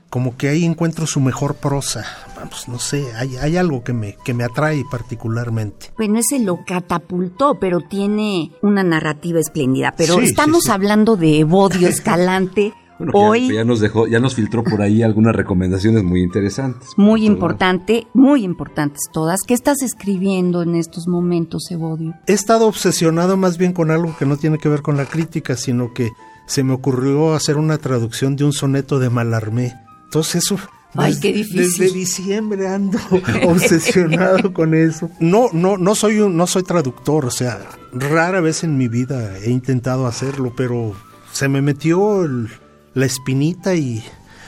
Como 0.09 0.37
que 0.37 0.47
ahí 0.47 0.63
encuentro 0.63 1.07
su 1.07 1.19
mejor 1.19 1.55
prosa. 1.55 2.05
Vamos, 2.37 2.69
no 2.69 2.79
sé, 2.79 3.03
hay, 3.17 3.35
hay 3.35 3.57
algo 3.57 3.83
que 3.83 3.91
me, 3.93 4.15
que 4.23 4.33
me 4.33 4.45
atrae 4.45 4.83
particularmente. 4.89 5.87
bueno, 5.97 6.19
ese 6.19 6.39
lo 6.39 6.63
catapultó, 6.65 7.55
pero 7.59 7.81
tiene 7.81 8.51
una 8.61 8.83
narrativa 8.83 9.39
espléndida. 9.41 9.93
Pero 9.97 10.19
sí, 10.19 10.25
estamos 10.25 10.65
sí. 10.65 10.71
hablando 10.71 11.17
de 11.17 11.39
Evodio 11.39 11.89
Escalante. 11.89 12.73
Bueno, 12.99 13.11
ya- 13.13 13.19
Hoy 13.19 13.53
ya, 13.53 13.63
nos 13.63 13.79
dejó, 13.79 14.07
ya 14.07 14.19
nos 14.19 14.35
filtró 14.35 14.63
por 14.63 14.81
ahí 14.81 15.01
algunas 15.03 15.35
recomendaciones 15.35 16.03
muy 16.03 16.21
interesantes. 16.21 16.89
muy 16.97 17.25
importante, 17.25 18.07
muy 18.13 18.43
importantes 18.43 19.01
todas. 19.11 19.39
¿Qué 19.47 19.53
estás 19.53 19.81
escribiendo 19.81 20.61
en 20.61 20.75
estos 20.75 21.07
momentos, 21.07 21.69
Evodio? 21.71 22.13
He 22.27 22.33
estado 22.33 22.67
obsesionado 22.67 23.35
más 23.37 23.57
bien 23.57 23.73
con 23.73 23.91
algo 23.91 24.15
que 24.17 24.25
no 24.25 24.37
tiene 24.37 24.57
que 24.57 24.69
ver 24.69 24.81
con 24.81 24.95
la 24.97 25.05
crítica, 25.05 25.55
sino 25.57 25.93
que 25.93 26.11
se 26.45 26.63
me 26.63 26.73
ocurrió 26.73 27.33
hacer 27.33 27.57
una 27.57 27.77
traducción 27.77 28.35
de 28.35 28.43
un 28.45 28.53
soneto 28.53 28.99
de 28.99 29.09
Mallarmé. 29.09 29.73
Entonces 30.05 30.43
eso... 30.43 30.57
Ay, 30.95 31.13
desde- 31.13 31.21
qué 31.21 31.33
difícil. 31.33 31.57
Desde 31.85 31.91
diciembre 31.97 32.67
ando 32.67 32.99
obsesionado 33.47 34.53
con 34.53 34.73
eso. 34.75 35.09
No, 35.19 35.47
no, 35.53 35.77
no 35.77 35.95
soy 35.95 36.19
un, 36.19 36.37
no 36.37 36.47
soy 36.47 36.63
traductor, 36.63 37.25
o 37.25 37.31
sea, 37.31 37.59
rara 37.93 38.41
vez 38.41 38.63
en 38.63 38.77
mi 38.77 38.87
vida 38.87 39.37
he 39.39 39.49
intentado 39.49 40.05
hacerlo, 40.05 40.53
pero 40.55 40.93
se 41.31 41.47
me 41.47 41.61
metió 41.61 42.23
el- 42.23 42.49
la 42.93 43.05
espinita 43.05 43.75
y. 43.75 44.03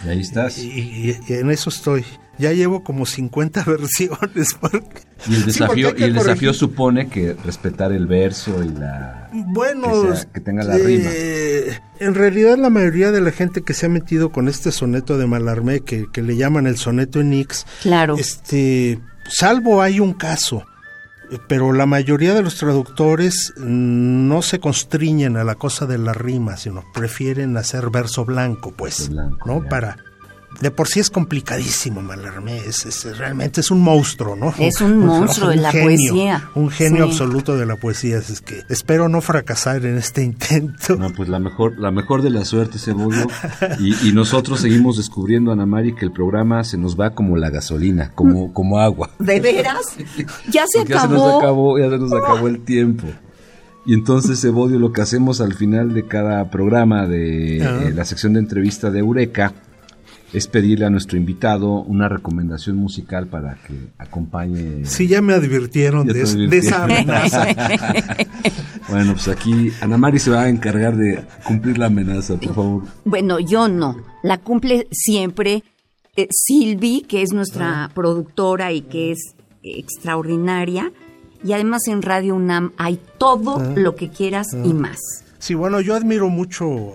Y 0.05 0.09
ahí 0.09 0.21
estás. 0.21 0.57
y- 0.59 0.67
y- 0.69 1.17
y 1.27 1.33
en 1.33 1.49
eso 1.51 1.69
estoy. 1.69 2.05
Ya 2.37 2.51
llevo 2.51 2.83
como 2.83 3.05
50 3.05 3.63
versiones. 3.67 4.53
porque- 4.59 5.03
Y 5.27 5.35
el 5.35 5.39
Sí, 5.39 5.45
desafío, 5.45 5.87
porque 5.87 6.01
y 6.01 6.03
hay 6.03 6.09
el 6.09 6.15
desafío 6.17 6.53
supone 6.53 7.07
que 7.07 7.33
respetar 7.45 7.91
el 7.93 8.05
verso 8.07 8.61
y 8.63 8.67
la... 8.69 9.29
Bueno, 9.33 10.09
Que 10.11 10.15
sea- 10.17 10.25
que 10.33 10.39
tenga 10.41 10.63
la 10.65 10.75
eh, 10.77 11.79
en 11.99 12.13
realidad 12.13 12.57
la 12.57 12.69
mayoría 12.69 13.11
de 13.11 13.21
la 13.21 13.31
gente 13.31 13.61
que 13.63 13.73
se 13.73 13.85
ha 13.85 13.89
metido 13.89 14.31
con 14.33 14.49
este 14.49 14.71
soneto 14.73 15.17
de 15.17 15.25
Malarmé, 15.27 15.79
que, 15.79 16.05
que 16.11 16.21
le 16.21 16.35
llaman 16.35 16.67
el 16.67 16.75
soneto 16.77 17.21
en 17.21 17.33
X, 17.33 17.65
Claro. 17.81 18.17
este, 18.17 18.99
salvo 19.29 19.81
hay 19.81 20.01
un 20.01 20.13
caso, 20.13 20.65
pero 21.47 21.73
la 21.73 21.85
mayoría 21.85 22.33
de 22.33 22.41
los 22.41 22.57
traductores 22.57 23.53
no 23.57 24.41
se 24.41 24.59
constriñen 24.59 25.37
a 25.37 25.43
la 25.43 25.55
cosa 25.55 25.85
de 25.85 25.97
la 25.97 26.13
rima, 26.13 26.57
sino 26.57 26.83
prefieren 26.93 27.57
hacer 27.57 27.89
verso 27.89 28.25
blanco, 28.25 28.73
pues, 28.75 29.09
blanco, 29.09 29.47
¿no? 29.47 29.63
ya. 29.63 29.69
Para 29.69 29.97
de 30.61 30.71
por 30.71 30.87
sí 30.87 30.99
es 30.99 31.09
complicadísimo 31.09 32.01
Malarmé, 32.01 32.57
es, 32.57 32.85
es- 32.85 33.17
realmente 33.17 33.61
es 33.61 33.71
un 33.71 33.81
monstruo, 33.81 34.35
¿no? 34.35 34.53
Es 34.57 34.81
un 34.81 34.97
monstruo 35.05 35.49
de 35.49 35.57
la 35.57 35.71
poesía. 35.71 36.49
Un 36.55 36.69
genio 36.69 37.05
Sí. 37.05 37.11
absoluto 37.11 37.57
de 37.57 37.65
la 37.65 37.75
poesía, 37.75 38.19
así 38.19 38.33
es 38.33 38.41
que 38.41 38.63
espero 38.69 39.09
no 39.09 39.21
fracasar 39.21 39.85
en 39.85 39.97
este 39.97 40.23
intento. 40.23 40.95
No, 40.95 41.11
pues 41.13 41.29
la 41.29 41.39
mejor, 41.39 41.77
la 41.79 41.91
mejor 41.91 42.21
de 42.21 42.29
la 42.29 42.45
suerte, 42.45 42.79
Cebodio. 42.79 43.27
Y, 43.79 44.09
y 44.09 44.11
nosotros 44.13 44.59
seguimos 44.61 44.97
descubriendo, 44.97 45.51
Ana 45.51 45.65
Mari, 45.65 45.93
que 45.95 46.05
el 46.05 46.11
programa 46.11 46.63
se 46.63 46.77
nos 46.77 46.99
va 46.99 47.11
como 47.11 47.37
la 47.37 47.49
gasolina, 47.49 48.11
como, 48.15 48.53
como 48.53 48.79
agua. 48.79 49.11
¿De 49.19 49.39
veras? 49.39 49.95
Ya 50.51 50.65
se 50.67 50.79
Porque 50.79 50.93
ya 50.93 51.01
se 51.01 51.07
nos 51.09 51.35
acabó. 51.41 51.77
ya 51.79 51.89
se 51.89 51.97
nos 51.97 52.13
acabó 52.13 52.47
el 52.47 52.63
tiempo. 52.63 53.07
Y 53.87 53.93
entonces, 53.93 54.41
Cebodio, 54.41 54.79
lo 54.79 54.91
que 54.91 55.01
hacemos 55.01 55.41
al 55.41 55.53
final 55.53 55.93
de 55.93 56.07
cada 56.07 56.49
programa 56.49 57.05
de 57.05 57.57
eh, 57.59 57.91
la 57.93 58.03
sección 58.05 58.33
de 58.33 58.39
entrevista 58.39 58.89
de 58.89 58.97
Eureka 58.99 59.53
es 60.33 60.47
pedirle 60.47 60.85
a 60.85 60.89
nuestro 60.89 61.17
invitado 61.17 61.81
una 61.81 62.09
recomendación 62.09 62.75
musical 62.77 63.27
para 63.27 63.55
que 63.65 63.73
acompañe. 63.97 64.85
Sí, 64.85 65.07
ya 65.07 65.21
me 65.21 65.33
advirtieron 65.33 66.07
Ya 66.07 66.13
de, 66.13 66.21
es- 66.23 66.33
de 66.35 66.57
esa 66.57 66.83
advirtieron. 66.83 67.15
amenaza. 67.15 67.47
Bueno, 68.89 69.13
pues 69.13 69.27
aquí 69.29 69.71
Ana 69.81 69.97
Mari 69.97 70.19
se 70.19 70.29
va 70.29 70.43
a 70.43 70.49
encargar 70.49 70.95
de 70.95 71.25
cumplir 71.43 71.79
la 71.79 71.87
amenaza, 71.87 72.35
por 72.37 72.53
favor. 72.53 72.83
Bueno, 73.03 73.39
yo 73.39 73.67
no. 73.67 73.97
La 74.21 74.37
cumple 74.37 74.87
siempre 74.91 75.63
eh, 76.15 76.27
Silvi, 76.29 77.01
que 77.01 77.23
es 77.23 77.33
nuestra 77.33 77.89
productora 77.95 78.71
y 78.73 78.81
que 78.81 79.11
es 79.11 79.33
extraordinaria. 79.63 80.91
Y 81.43 81.53
además 81.53 81.87
en 81.87 82.01
Radio 82.01 82.35
UNAM 82.35 82.73
hay 82.77 82.99
todo 83.17 83.59
lo 83.75 83.95
que 83.95 84.09
quieras 84.09 84.47
y 84.63 84.73
más. 84.73 84.97
Sí, 85.39 85.53
bueno, 85.53 85.79
yo 85.81 85.95
admiro 85.95 86.29
mucho 86.29 86.91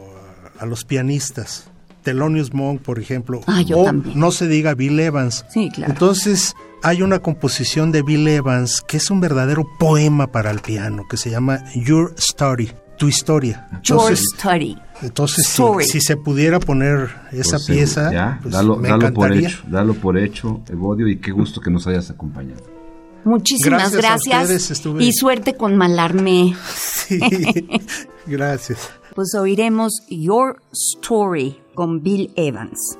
a 0.58 0.66
los 0.66 0.84
pianistas. 0.84 1.69
Thelonious 2.12 2.52
Monk, 2.54 2.82
por 2.82 2.98
ejemplo. 2.98 3.40
Ah, 3.46 3.62
yo 3.62 3.78
o 3.78 3.84
también. 3.84 4.18
no 4.18 4.30
se 4.30 4.46
diga 4.48 4.74
Bill 4.74 4.98
Evans. 5.00 5.44
Sí, 5.50 5.70
claro. 5.74 5.92
Entonces, 5.92 6.54
hay 6.82 7.02
una 7.02 7.18
composición 7.20 7.92
de 7.92 8.02
Bill 8.02 8.26
Evans 8.28 8.80
que 8.86 8.96
es 8.96 9.10
un 9.10 9.20
verdadero 9.20 9.64
poema 9.78 10.26
para 10.28 10.50
el 10.50 10.60
piano, 10.60 11.04
que 11.08 11.16
se 11.16 11.30
llama 11.30 11.62
Your 11.74 12.14
Story, 12.18 12.72
tu 12.98 13.08
historia. 13.08 13.68
Your 13.82 14.16
Study. 14.16 14.76
entonces 15.02 15.44
si, 15.46 15.50
Story. 15.52 15.84
si 15.86 16.00
se 16.00 16.16
pudiera 16.16 16.58
poner 16.60 17.08
esa 17.32 17.56
Pues, 17.56 17.68
eh, 17.70 17.72
pieza, 17.74 18.12
ya, 18.12 18.38
pues, 18.42 18.52
dalo, 18.54 18.76
me 18.76 18.88
dalo 18.88 19.12
por 19.14 19.26
encantaría. 19.32 19.48
hecho, 19.48 19.62
dalo 19.68 19.94
por 19.94 20.18
hecho, 20.18 20.60
Evodio, 20.68 21.08
y 21.08 21.18
qué 21.20 21.30
gusto 21.32 21.60
que 21.60 21.70
nos 21.70 21.86
hayas 21.86 22.10
acompañado. 22.10 22.62
Muchísimas 23.24 23.92
Gracias 23.92 24.04
a 24.04 24.08
gracias. 24.08 24.42
ustedes, 24.42 24.70
estuve- 24.70 25.04
Y 25.04 25.12
suerte 25.12 25.54
con 25.54 25.76
Malarmé. 25.76 26.54
Sí, 27.10 27.18
gracias. 28.26 28.88
Pues 29.14 29.34
oiremos 29.34 29.92
Your 30.08 30.62
Story 30.72 31.59
con 31.74 32.02
Bill 32.02 32.30
Evans. 32.36 32.98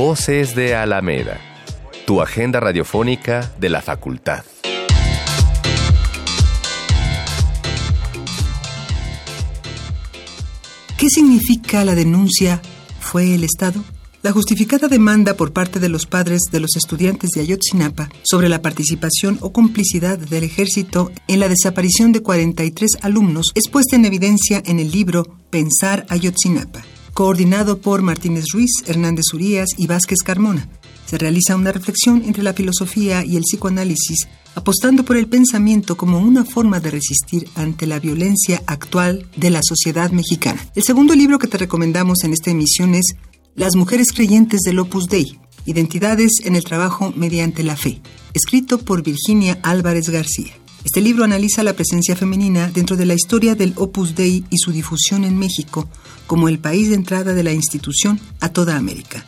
Voces 0.00 0.54
de 0.54 0.76
Alameda, 0.76 1.40
tu 2.06 2.22
agenda 2.22 2.60
radiofónica 2.60 3.52
de 3.58 3.68
la 3.68 3.82
facultad. 3.82 4.44
¿Qué 10.96 11.08
significa 11.08 11.84
la 11.84 11.96
denuncia? 11.96 12.62
¿Fue 13.00 13.34
el 13.34 13.42
Estado? 13.42 13.82
La 14.22 14.30
justificada 14.30 14.86
demanda 14.86 15.34
por 15.34 15.52
parte 15.52 15.80
de 15.80 15.88
los 15.88 16.06
padres 16.06 16.42
de 16.52 16.60
los 16.60 16.76
estudiantes 16.76 17.30
de 17.30 17.40
Ayotzinapa 17.40 18.08
sobre 18.22 18.48
la 18.48 18.62
participación 18.62 19.38
o 19.40 19.52
complicidad 19.52 20.16
del 20.16 20.44
ejército 20.44 21.10
en 21.26 21.40
la 21.40 21.48
desaparición 21.48 22.12
de 22.12 22.22
43 22.22 22.98
alumnos 23.02 23.50
es 23.56 23.68
puesta 23.68 23.96
en 23.96 24.04
evidencia 24.04 24.62
en 24.64 24.78
el 24.78 24.92
libro 24.92 25.24
Pensar 25.50 26.06
Ayotzinapa 26.08 26.84
coordinado 27.18 27.80
por 27.80 28.00
Martínez 28.00 28.44
Ruiz, 28.52 28.70
Hernández 28.86 29.24
Urías 29.34 29.70
y 29.76 29.88
Vázquez 29.88 30.18
Carmona. 30.24 30.68
Se 31.04 31.18
realiza 31.18 31.56
una 31.56 31.72
reflexión 31.72 32.22
entre 32.24 32.44
la 32.44 32.54
filosofía 32.54 33.24
y 33.24 33.34
el 33.34 33.42
psicoanálisis, 33.42 34.28
apostando 34.54 35.04
por 35.04 35.16
el 35.16 35.26
pensamiento 35.26 35.96
como 35.96 36.20
una 36.20 36.44
forma 36.44 36.78
de 36.78 36.92
resistir 36.92 37.48
ante 37.56 37.88
la 37.88 37.98
violencia 37.98 38.62
actual 38.66 39.26
de 39.34 39.50
la 39.50 39.62
sociedad 39.64 40.12
mexicana. 40.12 40.64
El 40.76 40.84
segundo 40.84 41.16
libro 41.16 41.40
que 41.40 41.48
te 41.48 41.58
recomendamos 41.58 42.22
en 42.22 42.34
esta 42.34 42.52
emisión 42.52 42.94
es 42.94 43.16
las 43.56 43.74
mujeres 43.74 44.12
creyentes 44.12 44.60
del 44.60 44.78
Opus 44.78 45.06
Dei, 45.06 45.40
Identidades 45.66 46.34
en 46.44 46.54
el 46.54 46.62
trabajo 46.62 47.12
mediante 47.16 47.64
la 47.64 47.76
fe, 47.76 48.00
escrito 48.32 48.78
por 48.78 49.02
Virginia 49.02 49.58
Álvarez 49.64 50.08
García. 50.08 50.52
Este 50.88 51.02
libro 51.02 51.24
analiza 51.24 51.62
la 51.62 51.74
presencia 51.74 52.16
femenina 52.16 52.70
dentro 52.70 52.96
de 52.96 53.04
la 53.04 53.12
historia 53.12 53.54
del 53.54 53.74
Opus 53.76 54.14
Dei 54.14 54.42
y 54.48 54.56
su 54.56 54.72
difusión 54.72 55.24
en 55.24 55.38
México 55.38 55.86
como 56.26 56.48
el 56.48 56.60
país 56.60 56.88
de 56.88 56.94
entrada 56.94 57.34
de 57.34 57.42
la 57.42 57.52
institución 57.52 58.18
a 58.40 58.48
toda 58.48 58.78
América. 58.78 59.22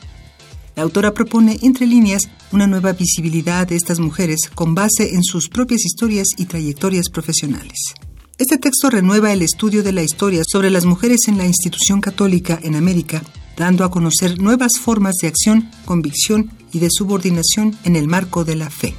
La 0.74 0.84
autora 0.84 1.12
propone, 1.12 1.58
entre 1.60 1.86
líneas, 1.86 2.22
una 2.50 2.66
nueva 2.66 2.94
visibilidad 2.94 3.68
de 3.68 3.76
estas 3.76 3.98
mujeres 3.98 4.38
con 4.54 4.74
base 4.74 5.14
en 5.14 5.22
sus 5.22 5.50
propias 5.50 5.84
historias 5.84 6.28
y 6.38 6.46
trayectorias 6.46 7.10
profesionales. 7.10 7.92
Este 8.38 8.56
texto 8.56 8.88
renueva 8.88 9.30
el 9.30 9.42
estudio 9.42 9.82
de 9.82 9.92
la 9.92 10.02
historia 10.02 10.44
sobre 10.50 10.70
las 10.70 10.86
mujeres 10.86 11.28
en 11.28 11.36
la 11.36 11.44
institución 11.44 12.00
católica 12.00 12.58
en 12.62 12.74
América 12.74 13.22
dando 13.58 13.84
a 13.84 13.90
conocer 13.90 14.40
nuevas 14.40 14.72
formas 14.80 15.16
de 15.20 15.28
acción, 15.28 15.70
convicción 15.84 16.50
y 16.72 16.78
de 16.78 16.88
subordinación 16.90 17.76
en 17.84 17.96
el 17.96 18.08
marco 18.08 18.46
de 18.46 18.56
la 18.56 18.70
fe. 18.70 18.94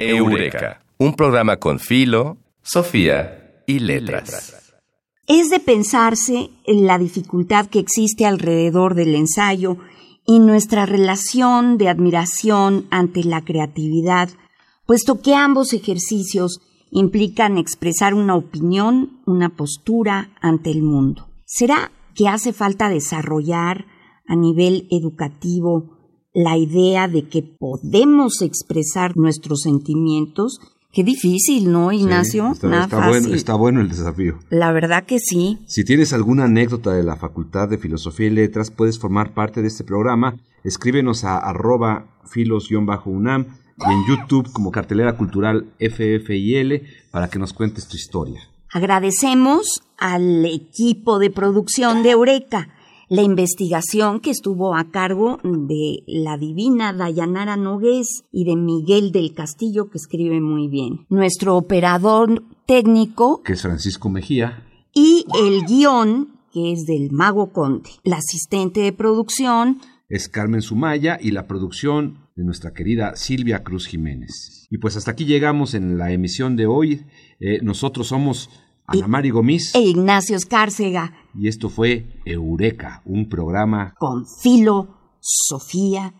Eureka, 0.00 0.80
un 0.98 1.14
programa 1.14 1.56
con 1.56 1.78
Filo, 1.78 2.38
Sofía 2.62 3.62
y 3.66 3.78
Letras. 3.78 4.74
Es 5.26 5.50
de 5.50 5.60
pensarse 5.60 6.50
en 6.66 6.86
la 6.86 6.98
dificultad 6.98 7.66
que 7.66 7.78
existe 7.78 8.26
alrededor 8.26 8.94
del 8.94 9.14
ensayo 9.14 9.78
y 10.26 10.38
nuestra 10.38 10.86
relación 10.86 11.78
de 11.78 11.88
admiración 11.88 12.86
ante 12.90 13.24
la 13.24 13.42
creatividad, 13.42 14.30
puesto 14.86 15.20
que 15.20 15.34
ambos 15.34 15.72
ejercicios 15.72 16.60
implican 16.90 17.58
expresar 17.58 18.14
una 18.14 18.36
opinión, 18.36 19.20
una 19.26 19.50
postura 19.50 20.30
ante 20.40 20.70
el 20.70 20.82
mundo. 20.82 21.28
¿Será 21.44 21.90
que 22.14 22.28
hace 22.28 22.52
falta 22.52 22.88
desarrollar 22.88 23.86
a 24.26 24.36
nivel 24.36 24.86
educativo 24.90 25.93
la 26.34 26.58
idea 26.58 27.08
de 27.08 27.28
que 27.28 27.42
podemos 27.42 28.42
expresar 28.42 29.16
nuestros 29.16 29.62
sentimientos? 29.62 30.58
Qué 30.92 31.02
difícil, 31.02 31.72
¿no, 31.72 31.90
Ignacio? 31.90 32.52
está, 32.52 33.08
Bueno, 33.08 33.34
está 33.34 33.54
bueno 33.54 33.80
el 33.80 33.88
desafío. 33.88 34.38
La 34.50 34.70
verdad 34.72 35.04
que 35.04 35.18
sí. 35.18 35.58
Si 35.66 35.84
tienes 35.84 36.12
alguna 36.12 36.44
anécdota 36.44 36.92
de 36.92 37.02
la 37.02 37.16
Facultad 37.16 37.68
de 37.68 37.78
Filosofía 37.78 38.26
y 38.26 38.30
Letras, 38.30 38.70
puedes 38.70 38.98
formar 38.98 39.34
parte 39.34 39.62
de 39.62 39.68
este 39.68 39.82
programa. 39.82 40.36
Escríbenos 40.62 41.24
a 41.24 41.38
arroba 41.38 42.06
filos-unam 42.24 43.46
y 43.78 43.92
en 43.92 44.06
YouTube 44.06 44.52
como 44.52 44.70
Cartelera 44.70 45.16
Cultural 45.16 45.66
FFIL 45.80 46.82
para 47.10 47.28
que 47.28 47.38
nos 47.38 47.52
cuentes 47.52 47.88
tu 47.88 47.96
historia. 47.96 48.40
Agradecemos 48.70 49.82
al 49.98 50.44
equipo 50.46 51.18
de 51.18 51.30
producción 51.30 52.02
de 52.02 52.10
Eureka, 52.10 52.68
la 53.14 53.22
investigación 53.22 54.18
que 54.18 54.30
estuvo 54.30 54.74
a 54.74 54.90
cargo 54.90 55.38
de 55.44 56.02
la 56.08 56.36
divina 56.36 56.92
Dayanara 56.92 57.56
Nogués 57.56 58.24
y 58.32 58.44
de 58.44 58.56
Miguel 58.56 59.12
del 59.12 59.32
Castillo, 59.34 59.88
que 59.88 59.98
escribe 59.98 60.40
muy 60.40 60.66
bien. 60.66 61.06
Nuestro 61.08 61.56
operador 61.56 62.42
técnico, 62.66 63.40
que 63.44 63.52
es 63.52 63.62
Francisco 63.62 64.08
Mejía, 64.08 64.66
y 64.92 65.24
el 65.40 65.64
guion, 65.64 66.40
que 66.52 66.72
es 66.72 66.86
del 66.86 67.12
Mago 67.12 67.52
Conte. 67.52 67.90
La 68.02 68.16
asistente 68.16 68.80
de 68.80 68.92
producción 68.92 69.78
es 70.08 70.28
Carmen 70.28 70.62
Sumaya 70.62 71.16
y 71.20 71.30
la 71.30 71.46
producción 71.46 72.18
de 72.34 72.42
nuestra 72.42 72.72
querida 72.72 73.14
Silvia 73.14 73.62
Cruz 73.62 73.86
Jiménez. 73.86 74.66
Y 74.70 74.78
pues 74.78 74.96
hasta 74.96 75.12
aquí 75.12 75.24
llegamos 75.24 75.74
en 75.74 75.98
la 75.98 76.10
emisión 76.10 76.56
de 76.56 76.66
hoy. 76.66 77.06
Eh, 77.38 77.60
nosotros 77.62 78.08
somos 78.08 78.50
Ana 78.86 79.06
Mari 79.08 79.30
Gomis 79.30 79.74
e 79.74 79.80
Ignacio 79.80 80.36
Escárcega. 80.36 81.14
Y 81.34 81.48
esto 81.48 81.70
fue 81.70 82.20
Eureka, 82.24 83.02
un 83.04 83.28
programa 83.28 83.94
con 83.98 84.26
filo, 84.42 85.16
Sofía 85.20 86.14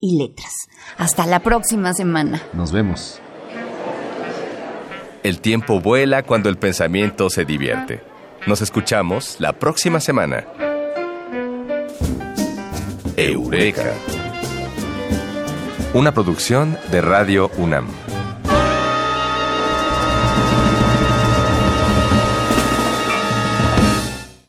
y 0.00 0.18
letras. 0.18 0.52
Hasta 0.96 1.26
la 1.26 1.40
próxima 1.40 1.94
semana. 1.94 2.42
Nos 2.52 2.72
vemos. 2.72 3.20
El 5.22 5.40
tiempo 5.40 5.80
vuela 5.80 6.24
cuando 6.24 6.48
el 6.48 6.58
pensamiento 6.58 7.30
se 7.30 7.44
divierte. 7.44 8.02
Nos 8.46 8.62
escuchamos 8.62 9.36
la 9.40 9.58
próxima 9.58 10.00
semana. 10.00 10.46
Eureka. 13.16 13.92
Una 15.94 16.12
producción 16.12 16.76
de 16.90 17.00
Radio 17.00 17.50
UNAM. 17.58 17.86